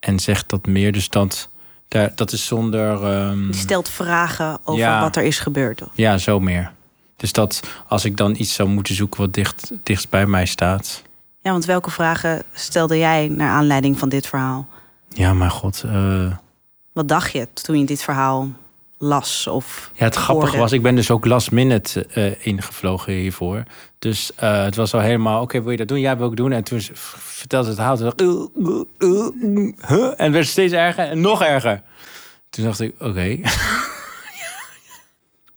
en 0.01 0.19
zegt 0.19 0.49
dat 0.49 0.67
meer. 0.67 0.93
Dus 0.93 1.09
dat, 1.09 1.49
daar, 1.89 2.13
dat 2.15 2.33
is 2.33 2.47
zonder. 2.47 3.05
Um, 3.29 3.51
die 3.51 3.61
stelt 3.61 3.89
vragen 3.89 4.59
over 4.65 4.83
ja, 4.83 5.01
wat 5.01 5.17
er 5.17 5.23
is 5.23 5.39
gebeurd. 5.39 5.83
Of? 5.83 5.89
Ja, 5.95 6.19
zo 6.19 6.41
meer. 6.41 6.73
Dus 7.17 7.33
dat 7.33 7.63
als 7.89 8.05
ik 8.05 8.17
dan 8.17 8.35
iets 8.39 8.55
zou 8.55 8.69
moeten 8.69 8.95
zoeken 8.95 9.21
wat 9.21 9.35
dicht, 9.35 9.73
dichtst 9.83 10.09
bij 10.11 10.27
mij 10.27 10.47
staat. 10.47 11.03
Ja, 11.47 11.53
want 11.53 11.65
welke 11.65 11.91
vragen 11.91 12.43
stelde 12.53 12.99
jij 12.99 13.29
naar 13.29 13.51
aanleiding 13.51 13.99
van 13.99 14.09
dit 14.09 14.27
verhaal? 14.27 14.69
Ja, 15.09 15.33
maar 15.33 15.51
god. 15.51 15.83
Uh... 15.87 16.33
Wat 16.93 17.09
dacht 17.09 17.33
je 17.33 17.49
toen 17.53 17.79
je 17.79 17.85
dit 17.85 18.03
verhaal 18.03 18.49
las 18.99 19.47
of 19.47 19.91
Ja, 19.95 20.05
het 20.05 20.15
grappige 20.15 20.57
was, 20.57 20.73
ik 20.73 20.83
ben 20.83 20.95
dus 20.95 21.11
ook 21.11 21.25
last 21.25 21.51
minute 21.51 22.07
eh, 22.07 22.47
ingevlogen 22.47 23.13
hiervoor. 23.13 23.63
Dus 23.99 24.33
eh, 24.37 24.65
het 24.65 24.77
was 24.77 24.95
al 24.95 25.01
helemaal, 25.01 25.43
oké, 25.43 25.63
wil 25.63 25.71
je 25.71 25.77
dat 25.77 25.89
doen? 25.89 26.01
Ja, 26.01 26.17
wil 26.17 26.31
ik 26.31 26.37
doen. 26.37 26.53
En 26.53 26.65
toen 26.65 26.81
vertelde 27.15 27.69
het 27.69 27.79
haal, 27.79 27.97
toen 27.97 28.05
dacht 28.05 28.21
ik, 28.21 28.27
"Uh, 28.27 28.83
uh, 28.99 29.27
uh, 29.41 29.75
huh?" 29.87 30.13
en 30.17 30.25
het 30.25 30.33
werd 30.33 30.47
steeds 30.47 30.73
erger 30.73 31.09
en 31.09 31.21
nog 31.21 31.43
erger. 31.43 31.83
Toen 32.51 32.65
dacht 32.65 32.81
ik, 32.81 32.95
oké. 32.99 33.39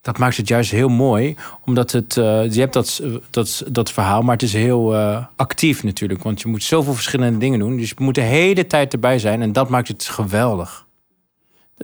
dat 0.01 0.17
maakt 0.17 0.37
het 0.37 0.47
juist 0.47 0.71
heel 0.71 0.89
mooi, 0.89 1.35
omdat 1.65 1.91
het, 1.91 2.17
eh, 2.17 2.51
je 2.51 2.59
hebt 2.59 2.73
dat, 2.73 3.01
dat, 3.29 3.63
dat 3.71 3.91
verhaal, 3.91 4.21
maar 4.21 4.33
het 4.33 4.43
is 4.43 4.53
heel 4.53 4.95
eh, 4.95 5.25
actief 5.35 5.83
natuurlijk. 5.83 6.23
Want 6.23 6.41
je 6.41 6.47
moet 6.47 6.63
zoveel 6.63 6.93
verschillende 6.93 7.37
dingen 7.39 7.59
doen. 7.59 7.77
Dus 7.77 7.89
je 7.89 7.95
moet 7.97 8.15
de 8.15 8.21
hele 8.21 8.67
tijd 8.67 8.93
erbij 8.93 9.19
zijn 9.19 9.41
en 9.41 9.51
dat 9.53 9.69
maakt 9.69 9.87
het 9.87 10.03
geweldig. 10.05 10.85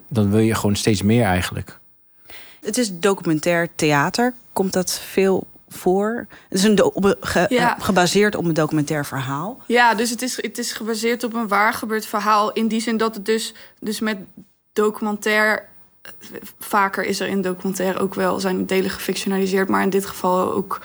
Dan 0.08 0.30
wil 0.32 0.40
je 0.40 0.56
gewoon 0.56 0.76
steeds 0.76 1.02
meer 1.02 1.24
eigenlijk. 1.24 1.80
Het 2.62 2.78
is 2.78 3.00
documentair 3.00 3.68
theater. 3.76 4.34
Komt 4.54 4.74
dat 4.74 5.00
veel 5.00 5.48
voor? 5.68 6.26
Het 6.50 6.58
is 6.60 6.64
een 6.64 6.76
do- 6.76 6.92
op 6.94 7.04
een 7.04 7.16
ge- 7.20 7.46
Ja. 7.50 7.78
eh, 7.78 7.84
gebaseerd 7.84 8.36
op 8.36 8.46
een 8.46 8.54
documentair 8.54 9.06
verhaal. 9.06 9.60
Ja, 9.68 9.94
dus 9.96 10.10
het 10.10 10.22
is, 10.22 10.42
het 10.42 10.58
is 10.58 10.72
gebaseerd 10.74 11.24
op 11.24 11.34
een 11.34 11.48
waar 11.48 11.74
gebeurd 11.74 12.06
verhaal. 12.06 12.52
In 12.52 12.68
die 12.68 12.80
zin 12.82 12.98
dat 12.98 13.16
het 13.16 13.26
dus, 13.26 13.54
dus 13.80 14.00
met 14.00 14.18
documentair. 14.74 15.68
Vaker 16.60 17.04
is 17.04 17.20
er 17.20 17.28
in 17.28 17.42
documentaire 17.42 18.00
ook 18.00 18.14
wel 18.14 18.40
zijn 18.40 18.66
delen 18.66 18.90
gefictionaliseerd, 18.90 19.70
maar 19.70 19.82
in 19.82 19.90
dit 19.90 20.06
geval 20.06 20.54
ook. 20.54 20.82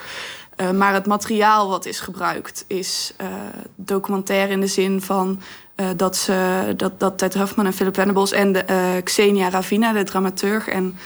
eh, 0.56 0.70
maar 0.70 0.94
het 0.94 1.06
materiaal 1.06 1.68
wat 1.68 1.86
is 1.86 2.00
gebruikt 2.00 2.64
is 2.66 3.12
eh, 3.16 3.26
documentaire 3.74 4.52
in 4.52 4.60
de 4.60 4.66
zin 4.66 5.02
van 5.02 5.40
eh, 5.74 5.86
dat, 5.96 6.16
ze, 6.16 6.72
dat, 6.76 7.00
dat 7.00 7.18
Ted 7.18 7.34
Huffman 7.34 7.66
en 7.66 7.72
Philip 7.72 7.94
Venables 7.94 8.32
en 8.32 8.52
de, 8.52 9.00
Xenia 9.04 9.50
Ravina, 9.50 9.92
de 9.92 10.02
dramaturg 10.02 10.68
en 10.68 10.98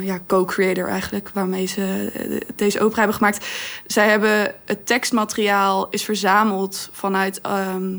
ja, 0.00 0.18
co-creator 0.26 0.88
eigenlijk, 0.88 1.30
waarmee 1.32 1.66
ze 1.66 2.12
deze 2.56 2.80
opera 2.80 2.98
hebben 2.98 3.16
gemaakt. 3.16 3.46
Zij 3.86 4.08
hebben 4.08 4.54
het 4.64 4.86
tekstmateriaal 4.86 5.86
is 5.90 6.04
verzameld 6.04 6.88
vanuit 6.92 7.40
ehm, 7.40 7.98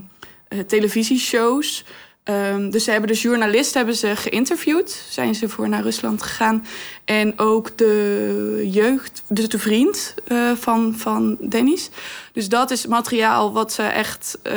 eh, 0.49 0.59
televisieshows. 0.59 1.85
Ehm, 2.29 2.69
dus 2.69 2.83
ze 2.83 2.91
hebben 2.91 3.09
de 3.09 3.15
journalist 3.15 3.73
hebben 3.73 3.95
ze 3.95 4.15
geïnterviewd. 4.15 5.05
Zijn 5.09 5.35
ze 5.35 5.49
voor 5.49 5.69
naar 5.69 5.81
Rusland 5.81 6.21
gegaan. 6.21 6.65
En 7.05 7.39
ook 7.39 7.77
de 7.77 8.67
jeugd, 8.71 9.23
dus 9.27 9.49
de 9.49 9.59
vriend 9.59 10.13
eh, 10.27 10.51
van, 10.51 10.93
van 10.97 11.37
Dennis. 11.49 11.89
Dus 12.33 12.49
dat 12.49 12.71
is 12.71 12.85
materiaal 12.85 13.53
wat 13.53 13.73
ze 13.73 13.83
echt, 13.83 14.39
eh, 14.43 14.53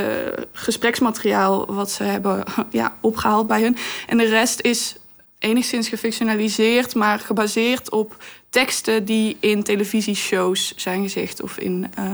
gespreksmateriaal 0.53 1.75
wat 1.75 1.91
ze 1.91 2.03
hebben 2.03 2.45
ja, 2.71 2.97
opgehaald 3.01 3.47
bij 3.47 3.63
hun. 3.63 3.77
En 4.07 4.19
de 4.19 4.29
rest 4.29 4.61
is 4.61 4.97
enigszins 5.39 5.89
gefictionaliseerd, 5.89 6.95
maar 6.95 7.19
gebaseerd 7.19 7.91
op 7.91 8.25
teksten 8.51 9.05
die 9.05 9.37
in 9.41 9.63
televisieshows 9.63 10.75
zijn 10.77 11.03
gezegd 11.03 11.43
of 11.43 11.59
in, 11.59 11.87
eh, 11.95 12.05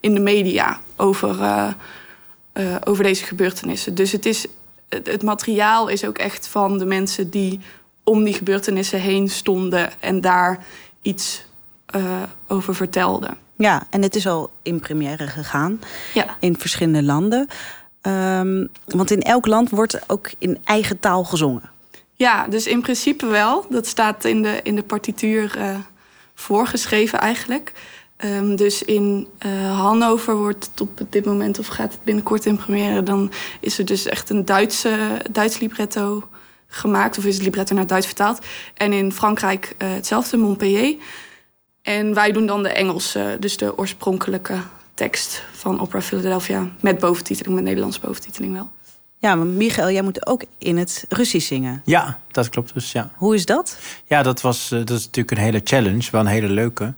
in 0.00 0.14
de 0.14 0.20
media 0.20 0.80
over, 0.96 1.36
over 2.84 3.04
deze 3.04 3.24
gebeurtenissen. 3.24 3.94
Dus 3.94 4.12
het, 4.12 4.26
is, 4.26 4.46
het, 4.88 5.06
het 5.06 5.22
materiaal 5.22 5.88
is 5.88 6.04
ook 6.04 6.18
echt 6.18 6.48
van 6.48 6.78
de 6.78 6.84
mensen 6.84 7.30
die 7.30 7.60
om 8.04 8.24
die 8.24 8.34
gebeurtenissen 8.34 9.00
heen 9.00 9.28
stonden 9.30 9.90
en 10.00 10.20
daar 10.20 10.64
iets 11.02 11.44
eh, 11.86 12.22
over 12.46 12.74
vertelden. 12.74 13.36
Ja, 13.56 13.86
en 13.90 14.02
het 14.02 14.14
is 14.14 14.26
al 14.26 14.50
in 14.62 14.80
première 14.80 15.26
gegaan 15.26 15.80
Ja. 16.14 16.36
in 16.40 16.58
verschillende 16.58 17.02
landen. 17.02 17.46
Ehm, 18.00 18.66
want 18.86 19.10
in 19.10 19.22
elk 19.22 19.46
land 19.46 19.70
wordt 19.70 20.00
ook 20.06 20.30
in 20.38 20.58
eigen 20.64 21.00
taal 21.00 21.24
gezongen. 21.24 21.70
Ja, 22.14 22.46
dus 22.48 22.66
in 22.66 22.80
principe 22.80 23.26
wel. 23.26 23.66
Dat 23.70 23.86
staat 23.86 24.24
in 24.24 24.42
de, 24.42 24.60
in 24.62 24.74
de 24.76 24.82
partituur 24.82 25.56
eh, 25.58 25.74
voorgeschreven 26.34 27.18
eigenlijk. 27.20 27.72
Ehm, 28.16 28.56
dus 28.56 28.82
in 28.82 29.28
eh, 29.38 29.80
Hannover 29.80 30.36
wordt 30.36 30.68
het 30.70 30.80
op 30.80 31.00
dit 31.10 31.24
moment, 31.24 31.58
of 31.58 31.66
gaat 31.66 31.92
het 31.92 32.04
binnenkort 32.04 32.46
in 32.46 32.56
première, 32.56 33.02
dan 33.02 33.32
is 33.60 33.78
er 33.78 33.84
dus 33.84 34.06
echt 34.06 34.30
een 34.30 34.44
Duitse, 34.44 35.22
Duits 35.30 35.58
libretto 35.58 36.28
gemaakt, 36.66 37.18
of 37.18 37.24
is 37.24 37.34
het 37.34 37.44
libretto 37.44 37.72
naar 37.72 37.82
het 37.82 37.90
Duits 37.90 38.06
vertaald. 38.06 38.38
En 38.74 38.92
in 38.92 39.12
Frankrijk 39.12 39.74
eh, 39.78 39.88
hetzelfde, 39.92 40.36
Montpellier. 40.36 40.96
En 41.82 42.14
wij 42.14 42.32
doen 42.32 42.46
dan 42.46 42.62
de 42.62 42.68
Engelse, 42.68 43.36
dus 43.40 43.56
de 43.56 43.78
oorspronkelijke 43.78 44.58
tekst 44.94 45.44
van 45.52 45.80
Opera 45.80 46.02
Philadelphia. 46.02 46.70
Met 46.80 46.98
boventiteling, 46.98 47.54
met 47.54 47.64
Nederlandse 47.64 48.00
boventiteling 48.00 48.52
wel. 48.52 48.70
Ja, 49.18 49.34
maar 49.34 49.46
Michael, 49.46 49.90
jij 49.90 50.02
moet 50.02 50.26
ook 50.26 50.44
in 50.58 50.76
het 50.76 51.04
Russisch 51.08 51.46
zingen. 51.46 51.82
Ja, 51.84 52.18
dat 52.30 52.48
klopt 52.48 52.74
dus, 52.74 52.92
ja. 52.92 53.10
Hoe 53.16 53.34
is 53.34 53.46
dat? 53.46 53.78
Ja, 54.04 54.22
dat, 54.22 54.40
was, 54.40 54.70
eh, 54.70 54.78
dat 54.78 54.98
is 54.98 55.04
natuurlijk 55.04 55.30
een 55.30 55.44
hele 55.44 55.60
challenge, 55.64 56.10
wel 56.10 56.20
een 56.20 56.26
hele 56.26 56.48
leuke. 56.48 56.94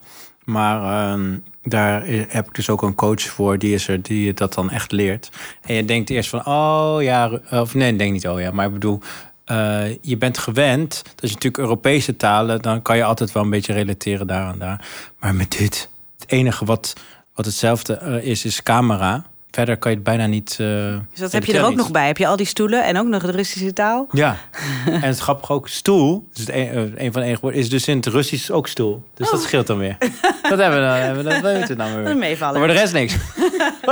Maar 0.49 1.11
ehm, 1.11 1.39
daar 1.63 2.03
heb 2.07 2.47
ik 2.47 2.55
dus 2.55 2.71
ook 2.71 2.83
een 2.83 2.95
coach 2.95 3.23
voor, 3.23 3.59
die 3.59 3.75
is 3.75 3.89
er, 3.89 4.03
die 4.03 4.25
je 4.25 4.35
dat 4.35 4.55
dan 4.55 4.71
echt 4.71 4.93
leert. 4.93 5.31
En 5.63 5.75
je 5.75 5.85
denkt 5.85 6.11
eerst 6.11 6.31
van, 6.31 6.47
oh 6.47 6.97
ja, 7.01 7.41
of 7.51 7.75
nee, 7.75 7.97
denk 7.97 8.13
niet, 8.13 8.29
oh 8.29 8.41
ja, 8.41 8.51
maar 8.51 8.67
ik 8.67 8.73
bedoel, 8.73 9.01
eh, 9.45 9.95
je 10.01 10.17
bent 10.17 10.39
gewend, 10.39 11.03
dat 11.05 11.23
is 11.23 11.31
natuurlijk 11.31 11.63
Europese 11.63 12.17
talen, 12.17 12.63
dan 12.63 12.83
kan 12.83 12.97
je 12.97 13.05
altijd 13.05 13.33
wel 13.33 13.43
een 13.43 13.51
beetje 13.51 13.73
relateren 13.73 14.27
daar 14.27 14.53
en 14.53 14.59
daar. 14.59 14.87
Maar 15.19 15.35
met 15.35 15.51
dit, 15.59 15.91
het 16.19 16.31
enige 16.31 16.65
wat, 16.65 16.93
wat 17.35 17.45
hetzelfde 17.45 17.95
eh, 17.95 18.25
is, 18.25 18.45
is 18.45 18.63
camera. 18.63 19.25
Verder 19.59 19.77
kan 19.77 19.91
je 19.91 19.97
het 19.97 20.07
bijna 20.07 20.27
niet. 20.27 20.51
eh, 20.61 20.67
Dus 21.11 21.21
dat 21.21 21.33
heb 21.33 21.45
je 21.45 21.53
er 21.59 21.65
ook 21.65 21.75
nog 21.75 21.91
bij. 21.91 22.07
Heb 22.07 22.17
je 22.17 22.27
al 22.27 22.37
die 22.37 22.47
stoelen 22.47 22.85
en 22.85 22.99
ook 22.99 23.07
nog 23.07 23.23
de 23.23 23.31
Russische 23.31 23.73
taal? 23.73 24.07
ja, 24.13 24.37
en 24.87 25.01
het 25.01 25.19
grappige 25.19 25.53
ook, 25.53 25.69
stoel, 25.69 26.29
dus 26.33 26.41
het 26.47 26.55
een, 26.55 26.69
eh, 26.69 27.05
een 27.05 27.13
van 27.13 27.21
de 27.23 27.27
enige 27.27 27.41
woorden, 27.41 27.61
is 27.61 27.71
dus 27.71 27.89
in 27.89 27.97
het 27.97 28.07
Russisch 28.07 28.51
ook 28.51 28.69
stoel. 28.69 29.03
Dus 29.15 29.31
dat 29.31 29.43
scheelt 29.43 29.67
dan 29.67 29.79
weer. 29.79 29.97
Dat 30.43 30.59
hebben 30.59 30.79
we 30.81 30.87
dan, 30.87 30.95
hebben 30.97 31.25
we, 31.25 31.31
dat 31.31 31.41
weten 31.41 31.69
we 31.69 31.77
dan 31.77 31.95
weer. 31.97 32.05
Dat 32.05 32.17
meevallen. 32.17 32.59
Maar 32.61 32.69
voor 32.69 32.75
de 32.75 32.81
rest 32.81 32.93
niks. 32.93 33.17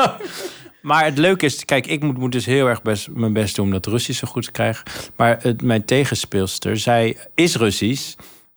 maar 0.83 1.05
het 1.05 1.19
leuke 1.19 1.45
is, 1.47 1.65
kijk, 1.65 1.87
ik 1.87 2.03
moet, 2.03 2.19
moet 2.19 2.33
dus 2.33 2.47
heel 2.47 2.67
erg 2.67 2.83
best, 2.83 3.09
mijn 3.11 3.33
best 3.33 3.57
doen 3.57 3.65
om 3.65 3.71
dat 3.73 3.87
Russisch 3.87 4.21
zo 4.21 4.27
goed 4.29 4.45
te 4.45 4.51
krijgen. 4.51 4.85
Maar 5.17 5.39
het, 5.41 5.63
mijn 5.63 5.85
tegenspeelster, 5.85 6.79
zij 6.79 7.17
is 7.35 7.57
Russisch. 7.57 8.15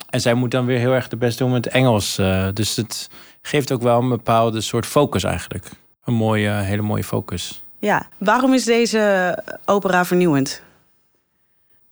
En 0.09 0.21
zij 0.21 0.33
moet 0.33 0.51
dan 0.51 0.65
weer 0.65 0.79
heel 0.79 0.93
erg 0.93 1.07
de 1.07 1.17
best 1.17 1.37
doen 1.37 1.51
met 1.51 1.65
het 1.65 1.73
Engels. 1.73 2.17
eh, 2.17 2.47
dus 2.53 2.75
het 2.75 3.09
geeft 3.41 3.71
ook 3.71 3.81
wel 3.81 3.99
een 4.01 4.09
bepaalde 4.09 4.61
soort 4.61 4.85
focus 4.85 5.23
eigenlijk. 5.23 5.65
Een 6.09 6.15
mooie, 6.15 6.49
hele 6.49 6.81
mooie 6.81 7.03
focus. 7.03 7.63
Ja. 7.79 8.07
Waarom 8.17 8.53
is 8.53 8.63
deze 8.63 9.37
opera 9.65 10.05
vernieuwend? 10.05 10.61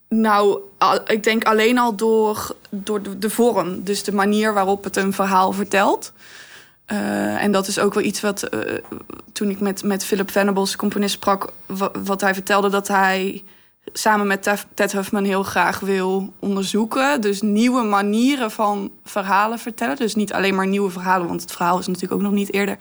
Nou, 0.08 0.60
ik 1.06 1.24
denk 1.24 1.44
alleen 1.44 1.78
al 1.78 1.94
door, 1.96 2.56
door 2.70 3.02
de, 3.02 3.18
de 3.18 3.30
vorm. 3.30 3.82
Dus 3.84 4.02
de 4.02 4.12
manier 4.12 4.54
waarop 4.54 4.84
het 4.84 4.96
een 4.96 5.12
verhaal 5.12 5.52
vertelt. 5.52 6.12
Eh, 6.84 7.42
en 7.42 7.52
dat 7.52 7.66
is 7.66 7.78
ook 7.78 7.94
wel 7.94 8.02
iets 8.02 8.20
wat 8.20 8.42
eh, 8.42 8.74
toen 9.32 9.50
ik 9.50 9.60
met, 9.60 9.82
met 9.82 10.04
Philip 10.04 10.30
Venables, 10.30 10.76
componist, 10.76 11.14
sprak, 11.14 11.52
wa- 11.66 11.90
wat 12.04 12.20
hij 12.20 12.34
vertelde 12.34 12.68
dat 12.68 12.88
hij 12.88 13.44
samen 13.92 14.26
met 14.26 14.42
Tef- 14.42 14.66
Ted 14.74 14.92
Huffman 14.92 15.24
heel 15.24 15.42
graag 15.42 15.80
wil 15.80 16.32
onderzoeken. 16.38 17.20
Dus 17.20 17.42
nieuwe 17.42 17.82
manieren 17.82 18.50
van 18.50 18.90
verhalen 19.04 19.58
vertellen. 19.58 19.96
Dus 19.96 20.14
niet 20.14 20.32
alleen 20.32 20.54
maar 20.54 20.66
nieuwe 20.66 20.90
verhalen, 20.90 21.26
want 21.28 21.40
het 21.42 21.52
verhaal 21.52 21.78
is 21.78 21.86
natuurlijk 21.86 22.14
ook 22.14 22.22
nog 22.22 22.32
niet 22.32 22.52
eerder 22.52 22.76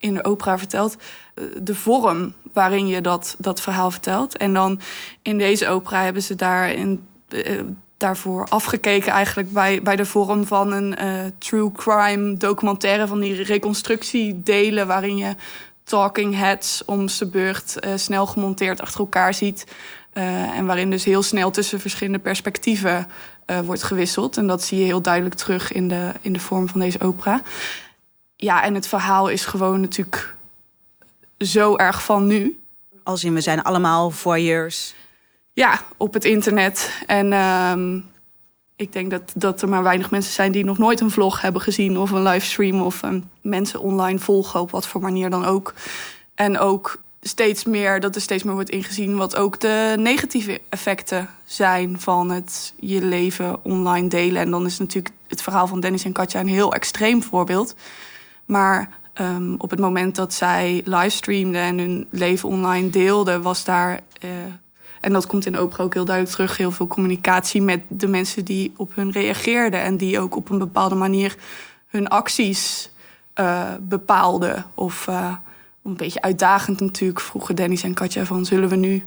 in 0.00 0.14
de 0.14 0.24
opera 0.24 0.58
verteld. 0.58 0.96
Eh, 1.34 1.44
De 1.62 1.74
vorm 1.74 2.34
waarin 2.52 2.86
je 2.86 3.00
dat, 3.00 3.34
dat 3.38 3.60
verhaal 3.60 3.90
vertelt. 3.90 4.36
En 4.36 4.54
dan 4.54 4.80
in 5.22 5.38
deze 5.38 5.68
opera 5.68 6.02
hebben 6.02 6.22
ze 6.22 6.34
daarin, 6.34 7.06
eh, 7.28 7.60
daarvoor 7.96 8.46
afgekeken 8.48 9.12
eigenlijk 9.12 9.52
bij, 9.52 9.82
bij 9.82 9.96
de 9.96 10.06
vorm 10.06 10.46
van 10.46 10.72
een 10.72 10.96
eh, 10.96 11.08
true 11.38 11.72
crime 11.72 12.36
documentaire 12.36 13.06
van 13.06 13.20
die 13.20 13.42
reconstructiedelen 13.42 14.86
waarin 14.86 15.16
je 15.16 15.34
talking 15.84 16.34
heads 16.34 16.82
om 16.84 17.08
zijn 17.08 17.30
beurt 17.30 17.76
snel 17.94 18.26
gemonteerd 18.26 18.80
achter 18.80 19.00
elkaar 19.00 19.34
ziet. 19.34 19.64
En 20.12 20.66
waarin 20.66 20.90
dus 20.90 21.04
heel 21.04 21.22
snel 21.22 21.50
tussen 21.50 21.80
verschillende 21.80 22.18
perspectieven 22.18 23.06
wordt 23.64 23.82
gewisseld. 23.82 24.36
En 24.36 24.46
dat 24.46 24.62
zie 24.62 24.78
je 24.78 24.84
heel 24.84 25.02
duidelijk 25.02 25.34
terug 25.34 25.72
in 25.72 25.88
de, 25.88 26.12
in 26.20 26.32
de 26.32 26.40
vorm 26.40 26.68
van 26.68 26.80
deze 26.80 27.00
opera. 27.00 27.42
Ja, 28.40 28.62
en 28.62 28.74
het 28.74 28.86
verhaal 28.86 29.28
is 29.28 29.44
gewoon 29.44 29.80
natuurlijk 29.80 30.34
zo 31.38 31.76
erg 31.76 32.04
van 32.04 32.26
nu. 32.26 32.60
Als 33.02 33.24
in, 33.24 33.34
we 33.34 33.40
zijn 33.40 33.62
allemaal 33.62 34.10
voyeurs. 34.10 34.94
Ja, 35.52 35.80
op 35.96 36.12
het 36.14 36.24
internet. 36.24 37.02
En 37.06 37.32
ehm, 37.32 38.00
ik 38.76 38.92
denk 38.92 39.10
dat, 39.10 39.32
dat 39.34 39.62
er 39.62 39.68
maar 39.68 39.82
weinig 39.82 40.10
mensen 40.10 40.32
zijn 40.32 40.52
die 40.52 40.64
nog 40.64 40.78
nooit 40.78 41.00
een 41.00 41.10
vlog 41.10 41.40
hebben 41.40 41.62
gezien 41.62 41.98
of 41.98 42.10
een 42.10 42.22
livestream 42.22 42.82
of 42.82 43.02
ehm, 43.02 43.20
mensen 43.40 43.80
online 43.80 44.18
volgen 44.18 44.60
op 44.60 44.70
wat 44.70 44.86
voor 44.86 45.00
manier 45.00 45.30
dan 45.30 45.44
ook. 45.44 45.74
En 46.34 46.58
ook 46.58 47.00
steeds 47.20 47.64
meer, 47.64 48.00
dat 48.00 48.14
er 48.14 48.20
steeds 48.20 48.42
meer 48.42 48.54
wordt 48.54 48.70
ingezien 48.70 49.16
wat 49.16 49.36
ook 49.36 49.60
de 49.60 49.94
negatieve 49.98 50.60
effecten 50.68 51.28
zijn 51.44 52.00
van 52.00 52.30
het 52.30 52.74
je 52.78 53.04
leven 53.04 53.64
online 53.64 54.08
delen. 54.08 54.42
En 54.42 54.50
dan 54.50 54.66
is 54.66 54.78
natuurlijk 54.78 55.14
het 55.28 55.42
verhaal 55.42 55.66
van 55.66 55.80
Dennis 55.80 56.04
en 56.04 56.12
Katja 56.12 56.40
een 56.40 56.48
heel 56.48 56.72
extreem 56.74 57.22
voorbeeld. 57.22 57.74
Maar 58.50 58.88
ehm, 59.12 59.54
op 59.58 59.70
het 59.70 59.80
moment 59.80 60.16
dat 60.16 60.34
zij 60.34 60.82
livestreamden 60.84 61.60
en 61.60 61.78
hun 61.78 62.06
leven 62.10 62.48
online 62.48 62.90
deelden, 62.90 63.42
was 63.42 63.64
daar 63.64 64.00
eh, 64.20 64.28
En 65.00 65.12
dat 65.12 65.26
komt 65.26 65.46
in 65.46 65.56
opera 65.56 65.82
ook 65.82 65.94
heel 65.94 66.04
duidelijk 66.04 66.34
terug. 66.36 66.56
Heel 66.56 66.70
veel 66.70 66.86
communicatie 66.86 67.62
met 67.62 67.80
de 67.88 68.06
mensen 68.06 68.44
die 68.44 68.72
op 68.76 68.94
hun 68.94 69.10
reageerden. 69.10 69.80
En 69.80 69.96
die 69.96 70.20
ook 70.20 70.36
op 70.36 70.50
een 70.50 70.58
bepaalde 70.58 70.94
manier 70.94 71.36
hun 71.86 72.08
acties 72.08 72.90
uh, 73.40 73.74
bepaalden. 73.80 74.64
Of 74.74 75.06
uh, 75.06 75.34
een 75.82 75.96
beetje 75.96 76.22
uitdagend 76.22 76.80
natuurlijk 76.80 77.20
vroegen 77.20 77.56
Dennis 77.56 77.82
en 77.82 77.94
Katja 77.94 78.24
van... 78.24 78.44
zullen 78.44 78.68
we 78.68 78.76
nu 78.76 79.04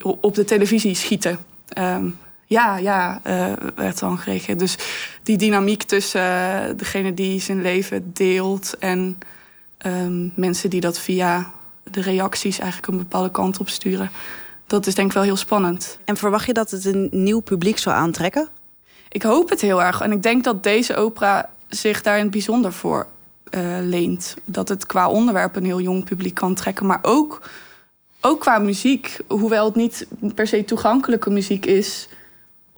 op 0.00 0.34
de 0.34 0.44
televisie 0.44 0.94
schieten? 0.94 1.38
Um, 1.78 2.16
ja, 2.50 2.76
ja, 2.76 3.20
werd 3.74 3.98
dan 3.98 4.18
gereageerd. 4.18 4.58
Dus 4.58 4.76
die 5.22 5.36
dynamiek 5.36 5.82
tussen 5.82 6.76
degene 6.76 7.14
die 7.14 7.40
zijn 7.40 7.62
leven 7.62 8.10
deelt... 8.12 8.76
en 8.78 9.18
um, 9.86 10.32
mensen 10.34 10.70
die 10.70 10.80
dat 10.80 10.98
via 10.98 11.50
de 11.90 12.00
reacties 12.00 12.58
eigenlijk 12.58 12.92
een 12.92 12.98
bepaalde 12.98 13.30
kant 13.30 13.60
op 13.60 13.68
sturen. 13.68 14.10
Dat 14.66 14.86
is 14.86 14.94
denk 14.94 15.08
ik 15.08 15.14
wel 15.14 15.22
heel 15.22 15.36
spannend. 15.36 15.98
En 16.04 16.16
verwacht 16.16 16.46
je 16.46 16.52
dat 16.52 16.70
het 16.70 16.84
een 16.84 17.08
nieuw 17.12 17.40
publiek 17.40 17.78
zou 17.78 17.96
aantrekken? 17.96 18.48
Ik 19.08 19.22
hoop 19.22 19.50
het 19.50 19.60
heel 19.60 19.82
erg. 19.82 20.00
En 20.00 20.12
ik 20.12 20.22
denk 20.22 20.44
dat 20.44 20.62
deze 20.62 20.96
opera 20.96 21.50
zich 21.68 22.02
daar 22.02 22.16
in 22.16 22.22
het 22.22 22.30
bijzonder 22.30 22.72
voor 22.72 23.06
uh, 23.50 23.62
leent. 23.80 24.36
Dat 24.44 24.68
het 24.68 24.86
qua 24.86 25.08
onderwerp 25.08 25.56
een 25.56 25.64
heel 25.64 25.80
jong 25.80 26.04
publiek 26.04 26.34
kan 26.34 26.54
trekken. 26.54 26.86
Maar 26.86 26.98
ook, 27.02 27.42
ook 28.20 28.40
qua 28.40 28.58
muziek. 28.58 29.18
Hoewel 29.28 29.64
het 29.64 29.74
niet 29.74 30.06
per 30.34 30.46
se 30.46 30.64
toegankelijke 30.64 31.30
muziek 31.30 31.66
is. 31.66 32.08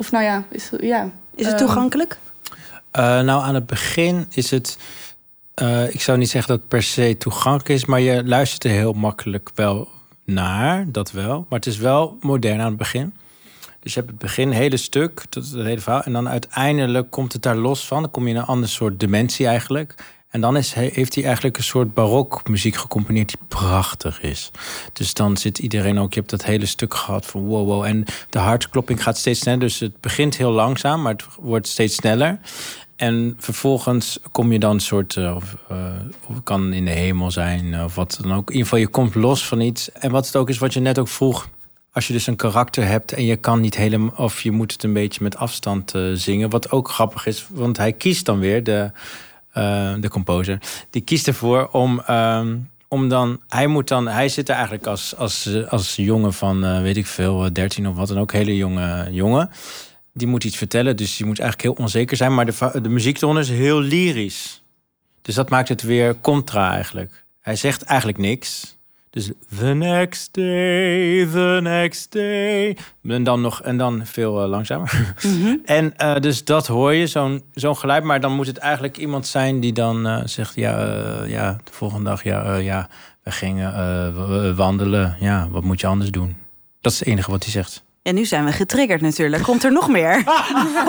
Of 0.03 0.11
nou 0.11 0.25
ja, 0.25 0.45
is, 0.49 0.71
ja, 0.81 1.11
is 1.35 1.47
het 1.47 1.59
toegankelijk? 1.59 2.19
Uh, 2.97 3.03
nou, 3.21 3.43
aan 3.43 3.55
het 3.55 3.67
begin 3.67 4.27
is 4.31 4.51
het 4.51 4.79
uh, 5.63 5.95
ik 5.95 6.01
zou 6.01 6.19
niet 6.19 6.31
zeggen 6.31 6.51
dat 6.51 6.61
het 6.61 6.69
per 6.69 6.83
se 6.83 7.17
toegankelijk 7.19 7.69
is, 7.69 7.85
maar 7.85 8.01
je 8.01 8.25
luistert 8.25 8.65
er 8.65 8.71
heel 8.71 8.93
makkelijk 8.93 9.51
wel 9.55 9.89
naar, 10.25 10.85
dat 10.89 11.11
wel. 11.11 11.47
Maar 11.49 11.59
het 11.59 11.67
is 11.69 11.77
wel 11.77 12.17
modern 12.21 12.61
aan 12.61 12.67
het 12.67 12.77
begin. 12.77 13.15
Dus 13.81 13.95
je 13.95 13.99
hebt 13.99 14.11
het 14.11 14.21
begin, 14.21 14.51
hele 14.51 14.77
stuk, 14.77 15.25
tot 15.29 15.51
het 15.51 15.65
hele 15.65 15.81
verhaal. 15.81 16.03
En 16.03 16.13
dan 16.13 16.29
uiteindelijk 16.29 17.11
komt 17.11 17.33
het 17.33 17.43
daar 17.43 17.57
los 17.57 17.87
van. 17.87 18.03
Dan 18.03 18.11
kom 18.11 18.25
je 18.25 18.31
in 18.31 18.37
een 18.37 18.47
ander 18.47 18.69
soort 18.69 19.01
dimensie 19.01 19.47
eigenlijk. 19.47 19.95
En 20.33 20.41
dan 20.41 20.57
is, 20.57 20.73
heeft 20.73 21.15
hij 21.15 21.25
eigenlijk 21.25 21.57
een 21.57 21.65
soort 21.65 21.95
barokmuziek 21.95 22.77
gecomponeerd 22.77 23.29
die 23.29 23.39
prachtig 23.49 24.21
is. 24.21 24.51
Dus 24.93 25.15
dan 25.15 25.37
zit 25.37 25.59
iedereen 25.59 25.99
ook, 25.99 26.13
je 26.15 26.19
hebt 26.19 26.31
dat 26.31 26.45
hele 26.45 26.67
stuk 26.67 26.95
gehad 26.95 27.27
van 27.27 27.41
wow, 27.41 27.67
wow. 27.67 27.85
En 27.85 28.05
de 28.31 28.39
hartklopping 28.39 29.03
gaat 29.03 29.19
steeds 29.19 29.41
sneller. 29.41 29.61
Dus 29.61 29.79
het 29.79 30.01
begint 30.01 30.37
heel 30.37 30.51
langzaam, 30.51 31.03
maar 31.03 31.13
het 31.13 31.25
wordt 31.41 31.69
steeds 31.69 31.95
sneller. 31.95 32.39
En 32.97 33.37
vervolgens 33.39 34.19
kom 34.31 34.53
je 34.53 34.59
dan 34.59 34.75
een 34.75 34.81
soort, 34.81 35.17
uh, 35.17 35.37
of, 35.37 35.57
uh, 35.73 35.77
of 36.27 36.43
kan 36.43 36.73
in 36.73 36.85
de 36.85 36.91
hemel 36.91 37.31
zijn, 37.31 37.85
of 37.85 37.95
wat 37.95 38.19
dan 38.23 38.33
ook. 38.33 38.49
In 38.49 38.57
ieder 38.57 38.63
geval, 38.63 38.79
je 38.79 38.89
komt 38.89 39.15
los 39.15 39.47
van 39.47 39.61
iets. 39.61 39.93
En 39.93 40.11
wat 40.11 40.27
het 40.27 40.37
ook 40.37 40.49
is, 40.49 40.59
wat 40.59 40.75
je 40.75 40.81
net 40.81 40.99
ook 40.99 41.09
vroeg. 41.09 41.49
Als 41.93 42.07
je 42.07 42.13
dus 42.13 42.27
een 42.27 42.37
karakter 42.37 42.87
hebt 42.87 43.13
en 43.13 43.25
je 43.25 43.37
kan 43.37 43.61
niet 43.61 43.77
helemaal, 43.77 44.13
of 44.17 44.43
je 44.43 44.51
moet 44.51 44.73
het 44.73 44.83
een 44.83 44.93
beetje 44.93 45.23
met 45.23 45.37
afstand 45.37 45.95
zingen. 46.15 46.51
Wat 46.51 46.71
ook 46.71 46.91
grappig 46.91 47.27
is, 47.27 47.47
want 47.51 47.77
hij 47.77 47.93
kiest 47.93 48.25
dan 48.25 48.39
weer, 48.39 48.63
de, 48.65 48.91
de 50.01 50.09
composer, 50.11 50.59
die 50.91 51.03
kiest 51.03 51.27
ervoor 51.27 51.69
om. 51.69 52.03
Um, 52.11 52.71
om 52.89 53.09
dan, 53.09 53.41
hij 53.49 53.67
moet 53.67 53.89
dan, 53.89 54.09
hij 54.09 54.29
zit 54.29 54.49
er 54.49 54.55
eigenlijk 54.55 54.87
als, 54.87 55.17
als, 55.17 55.49
als 55.69 55.97
jongen 55.97 56.33
van, 56.33 56.83
weet 56.83 56.97
ik 56.97 57.07
veel, 57.07 57.53
13 57.53 57.89
of 57.89 57.97
wat 57.97 58.09
dan 58.09 58.19
ook, 58.19 58.33
hele 58.33 58.57
jonge 58.57 59.09
jongen 59.11 59.51
die 60.13 60.27
moet 60.27 60.45
iets 60.45 60.57
vertellen, 60.57 60.97
dus 60.97 61.17
die 61.17 61.27
moet 61.27 61.39
eigenlijk 61.39 61.77
heel 61.77 61.85
onzeker 61.85 62.17
zijn. 62.17 62.35
Maar 62.35 62.47
de, 62.47 62.81
de 62.83 62.89
muziekton 62.89 63.39
is 63.39 63.49
heel 63.49 63.81
lyrisch. 63.81 64.63
Dus 65.23 65.35
dat 65.35 65.51
maakt 65.51 65.69
het 65.69 65.83
weer 65.83 66.21
contra 66.21 66.73
eigenlijk. 66.73 67.25
Hij 67.41 67.57
zegt 67.57 67.83
eigenlijk 67.83 68.19
niks. 68.19 68.77
Dus 69.13 69.31
the 69.59 69.75
next 69.75 70.35
day, 70.35 71.27
the 71.27 71.59
next 71.63 72.13
day. 72.13 72.77
En 73.03 73.25
dan 73.25 73.41
nog 73.41 73.63
en 73.63 73.77
dan 73.77 74.07
veel 74.07 74.43
uh, 74.43 74.49
langzamer. 74.49 75.15
Mm-hmm. 75.23 75.61
en 75.79 75.95
uh, 75.99 76.17
dus 76.17 76.45
dat 76.45 76.67
hoor 76.67 76.93
je, 76.93 77.07
zo'n 77.07 77.43
zo'n 77.55 77.77
geluid. 77.77 78.05
Maar 78.05 78.21
dan 78.21 78.33
moet 78.33 78.47
het 78.47 78.59
eigenlijk 78.59 78.97
iemand 78.97 79.27
zijn 79.27 79.61
die 79.61 79.73
dan 79.73 80.07
uh, 80.07 80.21
zegt: 80.25 80.55
Ja, 80.55 80.75
ja, 81.25 81.59
de 81.65 81.73
volgende 81.73 82.05
dag, 82.05 82.23
ja, 82.23 82.57
ja 82.57 82.89
we 83.23 83.31
gingen 83.31 84.57
wandelen. 84.57 85.17
Ja, 85.21 85.49
wat 85.51 85.63
moet 85.63 85.81
je 85.81 85.87
anders 85.87 86.11
doen? 86.11 86.37
Dat 86.81 86.93
is 86.93 86.99
het 86.99 87.09
enige 87.09 87.31
wat 87.31 87.43
hij 87.43 87.53
zegt. 87.53 87.85
En 88.03 88.15
nu 88.15 88.25
zijn 88.25 88.45
we 88.45 88.53
getriggerd 88.53 89.01
natuurlijk. 89.01 89.43
Komt 89.43 89.65
er 89.65 89.73
nog 89.73 89.89
meer? 89.89 90.25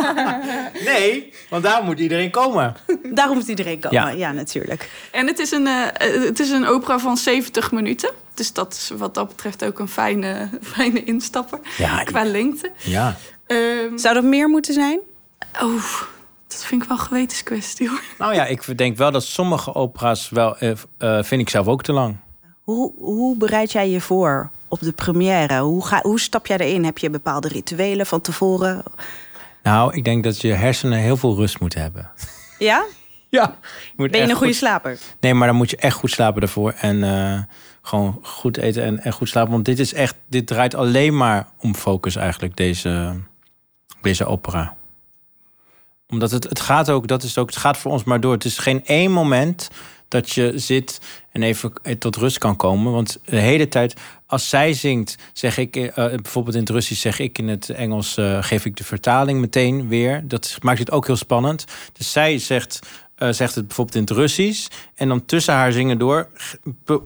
nee, 0.91 1.33
want 1.49 1.63
daar 1.63 1.83
moet 1.83 1.99
iedereen 1.99 2.29
komen. 2.29 2.75
Daarom 3.13 3.37
moet 3.37 3.47
iedereen 3.47 3.79
komen, 3.79 4.17
ja, 4.17 4.31
natuurlijk. 4.31 4.89
En 5.11 5.27
het 5.27 5.39
is, 5.39 5.51
een, 5.51 5.65
uh, 5.67 5.85
het 6.25 6.39
is 6.39 6.49
een 6.49 6.65
opera 6.65 6.99
van 6.99 7.17
70 7.17 7.71
minuten. 7.71 8.09
Dus 8.33 8.53
dat 8.53 8.73
is 8.73 8.91
wat 8.97 9.13
dat 9.13 9.27
betreft 9.27 9.65
ook 9.65 9.79
een 9.79 9.87
fijne, 9.87 10.49
fijne 10.75 11.03
instapper 11.03 11.59
ja, 11.77 12.03
qua 12.03 12.23
lengte. 12.23 12.71
Ja. 12.77 13.17
Um, 13.47 13.97
Zou 13.97 14.15
er 14.15 14.25
meer 14.25 14.49
moeten 14.49 14.73
zijn? 14.73 14.99
Oh, 15.61 15.83
dat 16.47 16.65
vind 16.65 16.81
ik 16.81 16.87
wel 16.87 16.97
een 16.97 17.03
gewetenskwestie 17.03 17.89
hoor. 17.89 18.01
Nou 18.17 18.33
ja, 18.33 18.45
ik 18.45 18.77
denk 18.77 18.97
wel 18.97 19.11
dat 19.11 19.23
sommige 19.23 19.73
opera's 19.75 20.29
wel, 20.29 20.55
uh, 20.59 21.23
vind 21.23 21.41
ik 21.41 21.49
zelf 21.49 21.67
ook 21.67 21.83
te 21.83 21.93
lang. 21.93 22.15
Hoe, 22.61 22.93
hoe 22.97 23.37
bereid 23.37 23.71
jij 23.71 23.89
je 23.89 24.01
voor 24.01 24.51
op 24.73 24.79
de 24.79 24.91
première? 24.91 25.59
Hoe, 25.59 25.85
ga, 25.85 25.99
hoe 26.01 26.19
stap 26.19 26.47
jij 26.47 26.57
erin? 26.57 26.85
Heb 26.85 26.97
je 26.97 27.09
bepaalde 27.09 27.47
rituelen 27.47 28.05
van 28.05 28.21
tevoren? 28.21 28.83
Nou, 29.63 29.93
ik 29.93 30.03
denk 30.03 30.23
dat 30.23 30.41
je 30.41 30.53
hersenen 30.53 30.99
heel 30.99 31.17
veel 31.17 31.35
rust 31.35 31.59
moeten 31.59 31.81
hebben. 31.81 32.11
Ja? 32.59 32.83
Ja. 33.29 33.57
Je 33.97 34.09
ben 34.09 34.21
je 34.21 34.29
een 34.29 34.35
goede 34.35 34.53
slaper? 34.53 34.97
Nee, 35.19 35.33
maar 35.33 35.47
dan 35.47 35.55
moet 35.55 35.69
je 35.69 35.77
echt 35.77 35.95
goed 35.95 36.11
slapen 36.11 36.41
daarvoor. 36.41 36.71
En 36.71 37.03
uh, 37.03 37.39
gewoon 37.81 38.19
goed 38.21 38.57
eten 38.57 38.83
en, 38.83 38.99
en 38.99 39.13
goed 39.13 39.29
slapen. 39.29 39.51
Want 39.51 39.65
dit 39.65 39.79
is 39.79 39.93
echt, 39.93 40.15
dit 40.27 40.47
draait 40.47 40.75
alleen 40.75 41.17
maar 41.17 41.47
om 41.59 41.75
focus 41.75 42.15
eigenlijk, 42.15 42.55
deze, 42.55 43.13
deze 44.01 44.25
opera. 44.25 44.75
Omdat 46.07 46.31
het, 46.31 46.43
het 46.43 46.59
gaat 46.59 46.89
ook, 46.89 47.07
dat 47.07 47.23
is 47.23 47.37
ook, 47.37 47.49
het 47.49 47.57
gaat 47.57 47.77
voor 47.77 47.91
ons 47.91 48.03
maar 48.03 48.19
door. 48.19 48.33
Het 48.33 48.45
is 48.45 48.57
geen 48.57 48.85
één 48.85 49.11
moment 49.11 49.69
dat 50.13 50.31
je 50.31 50.51
zit 50.55 51.01
en 51.31 51.43
even 51.43 51.73
tot 51.99 52.15
rust 52.15 52.37
kan 52.37 52.55
komen. 52.55 52.91
Want 52.91 53.19
de 53.25 53.35
hele 53.35 53.67
tijd, 53.67 53.93
als 54.27 54.49
zij 54.49 54.73
zingt, 54.73 55.15
zeg 55.33 55.57
ik 55.57 55.75
uh, 55.75 55.93
bijvoorbeeld 55.95 56.55
in 56.55 56.61
het 56.61 56.69
Russisch, 56.69 57.01
zeg 57.01 57.19
ik 57.19 57.37
in 57.37 57.47
het 57.47 57.69
Engels, 57.69 58.17
uh, 58.17 58.43
geef 58.43 58.65
ik 58.65 58.75
de 58.75 58.83
vertaling 58.83 59.39
meteen 59.39 59.87
weer. 59.87 60.27
Dat 60.27 60.57
maakt 60.61 60.79
het 60.79 60.91
ook 60.91 61.05
heel 61.05 61.15
spannend. 61.15 61.65
Dus 61.93 62.11
zij 62.11 62.37
zegt, 62.37 62.79
zegt 63.15 63.55
het 63.55 63.67
bijvoorbeeld 63.67 63.95
in 63.95 64.01
het 64.01 64.11
Russisch. 64.11 64.67
En 64.95 65.07
dan 65.07 65.25
tussen 65.25 65.53
haar 65.53 65.71
zingen 65.71 65.97
door 65.97 66.29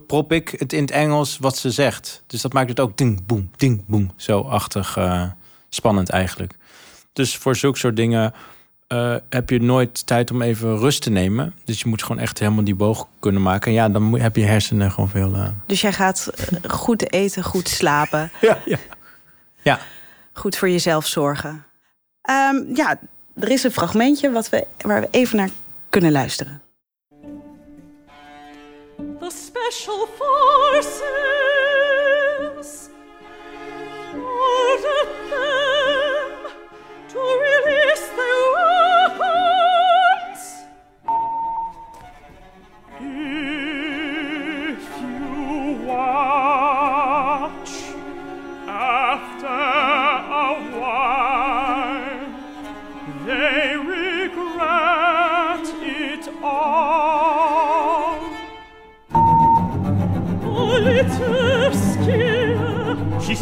prop 0.06 0.32
ik 0.32 0.54
het 0.58 0.72
in 0.72 0.80
het 0.80 0.90
Engels 0.90 1.38
wat 1.38 1.56
ze 1.56 1.70
zegt. 1.70 2.22
Dus 2.26 2.40
dat 2.40 2.52
maakt 2.52 2.68
het 2.68 2.80
ook 2.80 2.96
ding, 2.96 3.26
boem, 3.26 3.50
ding, 3.56 3.84
boem. 3.86 4.10
Zo 4.16 4.40
achtig 4.40 4.98
spannend 5.68 6.08
eigenlijk. 6.08 6.52
Dus 7.12 7.36
voor 7.36 7.56
zulke 7.56 7.78
soort 7.78 7.96
dingen 7.96 8.34
uh, 8.92 9.16
heb 9.28 9.50
je 9.50 9.60
nooit 9.60 10.06
tijd 10.06 10.30
om 10.30 10.42
even 10.42 10.78
rust 10.78 11.02
te 11.02 11.10
nemen. 11.10 11.54
Dus 11.64 11.80
je 11.80 11.88
moet 11.88 12.02
gewoon 12.02 12.18
echt 12.22 12.38
helemaal 12.38 12.64
die 12.64 12.74
boog 12.74 13.06
kunnen 13.20 13.42
maken. 13.42 13.68
En 13.68 13.72
ja, 13.72 13.88
dan 13.88 14.18
heb 14.18 14.36
je 14.36 14.44
hersenen 14.44 14.90
gewoon 14.90 15.08
veel. 15.08 15.34
Uh... 15.34 15.48
Dus 15.66 15.80
jij 15.80 15.92
gaat 15.92 16.30
eh, 16.34 16.70
goed 16.70 17.12
eten, 17.12 17.44
goed 17.44 17.68
slapen. 17.68 18.30
ja, 18.40 18.58
ja. 18.64 18.78
ja. 19.62 19.78
Goed 20.32 20.56
voor 20.56 20.70
jezelf 20.70 21.06
zorgen. 21.06 21.64
Um, 22.30 22.66
ja, 22.74 22.98
er 23.34 23.50
is 23.50 23.62
een 23.62 23.72
fragmentje 23.72 24.30
wat 24.30 24.48
we, 24.48 24.66
waar 24.78 25.00
we 25.00 25.08
even 25.10 25.36
naar 25.36 25.50
kunnen 25.88 26.12
luisteren. 26.12 26.62
The 29.20 29.30
special 29.30 30.08
forces 30.18 31.00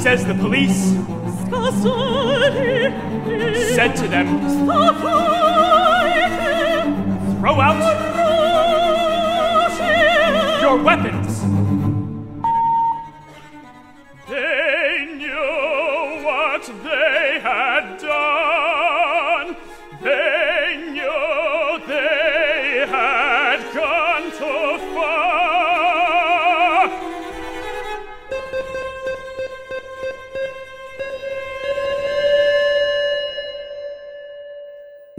says 0.06 0.24
the 0.24 0.34
police 0.34 0.92
said 3.74 3.92
to 3.96 4.06
them, 4.06 4.38
Throw 7.40 7.60
out 7.60 7.82
your 10.62 10.80
weapons. 10.80 11.55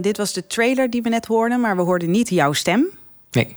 Dit 0.08 0.16
was 0.16 0.32
de 0.32 0.46
trailer 0.46 0.90
die 0.90 1.02
we 1.02 1.08
net 1.08 1.26
hoorden, 1.26 1.60
maar 1.60 1.76
we 1.76 1.82
hoorden 1.82 2.10
niet 2.10 2.28
jouw 2.28 2.52
stem. 2.52 2.86
Nee. 3.30 3.56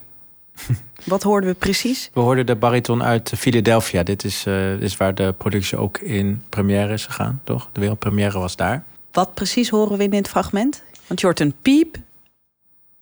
Wat 1.03 1.23
hoorden 1.23 1.49
we 1.49 1.55
precies? 1.55 2.09
We 2.13 2.19
hoorden 2.19 2.45
de 2.45 2.55
bariton 2.55 3.03
uit 3.03 3.31
Philadelphia. 3.37 4.03
Dit 4.03 4.23
is, 4.23 4.45
uh, 4.47 4.69
dit 4.71 4.81
is 4.81 4.97
waar 4.97 5.15
de 5.15 5.33
productie 5.37 5.77
ook 5.77 5.97
in 5.97 6.43
première 6.49 6.93
is 6.93 7.05
gegaan, 7.05 7.41
toch? 7.43 7.69
De 7.71 7.79
wereldpremière 7.79 8.39
was 8.39 8.55
daar. 8.55 8.83
Wat 9.11 9.33
precies 9.33 9.69
horen 9.69 9.97
we 9.97 10.03
in 10.03 10.09
dit 10.09 10.27
fragment? 10.27 10.83
Want 11.07 11.19
je 11.19 11.25
hoort 11.25 11.39
een 11.39 11.53
piep, 11.61 11.97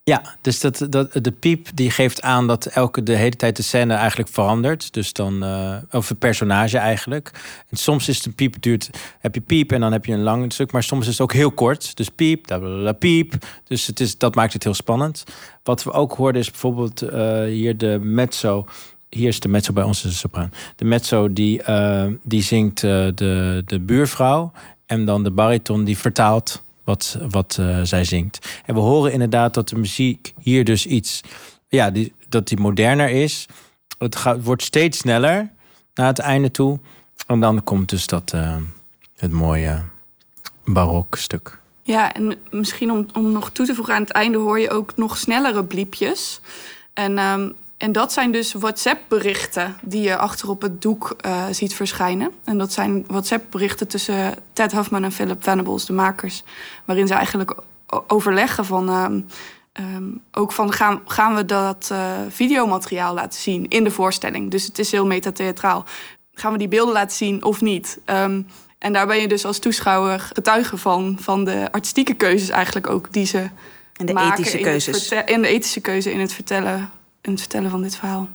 ja, 0.09 0.21
dus 0.41 0.59
dat, 0.59 0.87
dat, 0.89 1.13
de 1.21 1.31
piep 1.31 1.67
die 1.73 1.91
geeft 1.91 2.21
aan 2.21 2.47
dat 2.47 2.65
elke 2.65 3.03
de 3.03 3.15
hele 3.15 3.35
tijd 3.35 3.55
de 3.55 3.63
scène 3.63 3.93
eigenlijk 3.93 4.29
verandert. 4.29 4.93
Dus 4.93 5.13
dan, 5.13 5.43
uh, 5.43 5.75
of 5.91 6.09
een 6.09 6.17
personage 6.17 6.77
eigenlijk. 6.77 7.31
En 7.69 7.77
soms 7.77 8.07
is 8.07 8.17
het 8.17 8.25
een 8.25 8.35
piep, 8.35 8.55
duurt, 8.59 8.89
heb 9.19 9.35
je 9.35 9.41
piep 9.41 9.71
en 9.71 9.79
dan 9.79 9.91
heb 9.91 10.05
je 10.05 10.13
een 10.13 10.23
lang 10.23 10.53
stuk. 10.53 10.71
Maar 10.71 10.83
soms 10.83 11.05
is 11.05 11.11
het 11.11 11.21
ook 11.21 11.33
heel 11.33 11.51
kort. 11.51 11.97
Dus 11.97 12.09
piep, 12.09 12.47
da 12.47 12.93
piep. 12.93 13.33
Dus 13.63 13.87
het 13.87 13.99
is, 13.99 14.17
dat 14.17 14.35
maakt 14.35 14.53
het 14.53 14.63
heel 14.63 14.73
spannend. 14.73 15.23
Wat 15.63 15.83
we 15.83 15.91
ook 15.91 16.13
hoorden 16.13 16.41
is 16.41 16.51
bijvoorbeeld 16.51 17.03
uh, 17.03 17.43
hier 17.43 17.77
de 17.77 17.99
mezzo. 18.01 18.65
Hier 19.09 19.27
is 19.27 19.39
de 19.39 19.49
mezzo 19.49 19.73
bij 19.73 19.83
ons, 19.83 20.01
de 20.01 20.11
sopraan. 20.11 20.51
De 20.75 20.85
mezzo 20.85 21.33
die, 21.33 21.61
uh, 21.69 22.05
die 22.23 22.43
zingt 22.43 22.81
de, 22.81 23.63
de 23.65 23.79
buurvrouw. 23.79 24.51
En 24.85 25.05
dan 25.05 25.23
de 25.23 25.31
bariton 25.31 25.83
die 25.83 25.97
vertaalt 25.97 26.63
wat, 26.89 27.17
wat 27.29 27.57
uh, 27.59 27.79
zij 27.83 28.03
zingt. 28.03 28.61
En 28.65 28.73
we 28.73 28.79
horen 28.79 29.11
inderdaad 29.11 29.53
dat 29.53 29.69
de 29.69 29.75
muziek 29.75 30.33
hier 30.39 30.63
dus 30.63 30.85
iets, 30.85 31.21
ja, 31.67 31.91
die, 31.91 32.13
dat 32.29 32.47
die 32.47 32.59
moderner 32.59 33.09
is. 33.09 33.45
Het 33.97 34.15
gaat, 34.15 34.43
wordt 34.43 34.63
steeds 34.63 34.97
sneller 34.97 35.49
naar 35.93 36.07
het 36.07 36.19
einde 36.19 36.51
toe. 36.51 36.79
En 37.27 37.39
dan 37.39 37.63
komt 37.63 37.89
dus 37.89 38.07
dat, 38.07 38.31
uh, 38.35 38.55
het 39.15 39.31
mooie 39.31 39.83
barok 40.65 41.15
stuk. 41.15 41.59
Ja, 41.83 42.13
en 42.13 42.35
misschien 42.51 42.91
om, 42.91 43.05
om 43.13 43.31
nog 43.31 43.49
toe 43.49 43.65
te 43.65 43.75
voegen 43.75 43.93
aan 43.93 44.01
het 44.01 44.11
einde 44.11 44.37
hoor 44.37 44.59
je 44.59 44.69
ook 44.69 44.95
nog 44.95 45.17
snellere 45.17 45.63
bliepjes. 45.63 46.41
En 46.93 47.17
um, 47.17 47.53
en 47.79 47.91
dat 47.91 48.13
zijn 48.13 48.31
dus 48.31 48.53
WhatsApp-berichten 48.53 49.77
die 49.81 50.01
je 50.01 50.17
achter 50.17 50.49
op 50.49 50.61
het 50.61 50.81
doek 50.81 51.15
uh, 51.25 51.45
ziet 51.51 51.73
verschijnen. 51.73 52.31
En 52.43 52.57
dat 52.57 52.73
zijn 52.73 53.03
WhatsApp-berichten 53.07 53.87
tussen 53.87 54.33
Ted 54.53 54.71
Huffman 54.71 55.03
en 55.03 55.11
Philip 55.11 55.43
Venables, 55.43 55.85
de 55.85 55.93
makers. 55.93 56.43
Waarin 56.85 57.07
ze 57.07 57.13
eigenlijk 57.13 57.53
overleggen 58.07 58.65
van... 58.65 58.89
Um, 58.89 59.27
um, 59.79 60.21
ook 60.31 60.51
van 60.51 60.73
gaan, 60.73 61.01
gaan 61.05 61.35
we 61.35 61.45
dat 61.45 61.89
uh, 61.91 62.11
videomateriaal 62.29 63.13
laten 63.13 63.39
zien 63.41 63.67
in 63.67 63.83
de 63.83 63.91
voorstelling. 63.91 64.51
Dus 64.51 64.65
het 64.65 64.79
is 64.79 64.91
heel 64.91 65.05
metatheatraal. 65.05 65.85
Gaan 66.33 66.51
we 66.51 66.57
die 66.57 66.67
beelden 66.67 66.93
laten 66.93 67.17
zien 67.17 67.43
of 67.43 67.61
niet? 67.61 67.99
Um, 68.05 68.47
en 68.77 68.93
daar 68.93 69.07
ben 69.07 69.21
je 69.21 69.27
dus 69.27 69.45
als 69.45 69.59
toeschouwer 69.59 70.19
getuige 70.19 70.77
van, 70.77 71.17
van 71.19 71.43
de 71.43 71.67
artistieke 71.71 72.13
keuzes 72.13 72.49
eigenlijk 72.49 72.89
ook 72.89 73.13
die 73.13 73.25
ze 73.25 73.49
en 73.93 74.05
de 74.05 74.13
maken 74.13 74.31
ethische 74.31 74.57
keuzes. 74.57 75.09
En 75.09 75.41
de 75.41 75.47
ethische 75.47 75.81
keuze 75.81 76.11
in 76.11 76.19
het 76.19 76.33
vertellen 76.33 76.91
het 77.31 77.39
vertellen 77.39 77.69
van 77.69 77.81
dit 77.81 77.95
verhaal. 77.95 78.29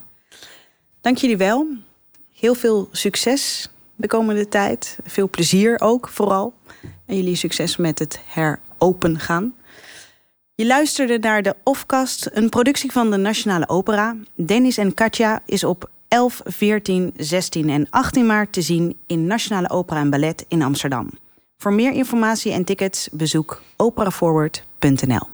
Dank 1.00 1.18
jullie 1.18 1.37
wel. 1.37 1.66
Heel 2.33 2.54
veel 2.54 2.88
succes 2.92 3.70
de 3.96 4.07
komende 4.07 4.48
tijd. 4.48 4.98
Veel 5.04 5.28
plezier 5.28 5.80
ook, 5.80 6.09
vooral. 6.09 6.54
En 7.07 7.16
jullie 7.16 7.37
succes 7.37 7.76
met 7.76 7.98
het 7.98 8.20
heropen 8.26 9.20
gaan. 9.20 9.54
Je 10.54 10.66
luisterde 10.66 11.18
naar 11.18 11.42
de 11.42 11.57
Offcast, 11.62 12.30
een 12.33 12.48
productie 12.48 12.92
van 12.92 13.11
de 13.11 13.16
Nationale 13.16 13.68
Opera. 13.68 14.16
Dennis 14.35 14.78
en 14.78 14.94
Katja 14.94 15.42
is 15.46 15.64
op 15.64 15.90
11, 16.09 16.40
14, 16.44 17.12
16 17.16 17.70
en 17.70 17.87
18 17.90 18.26
maart 18.26 18.52
te 18.52 18.62
zien 18.62 18.98
in 19.07 19.26
Nationale 19.26 19.70
Opera 19.70 20.00
en 20.00 20.11
Ballet 20.11 20.44
in 20.48 20.62
Amsterdam. 20.62 21.11
Voor 21.57 21.72
meer 21.72 21.92
informatie 21.92 22.52
en 22.52 22.64
tickets 22.64 23.09
bezoek 23.12 23.62
operaforward.nl. 23.76 25.34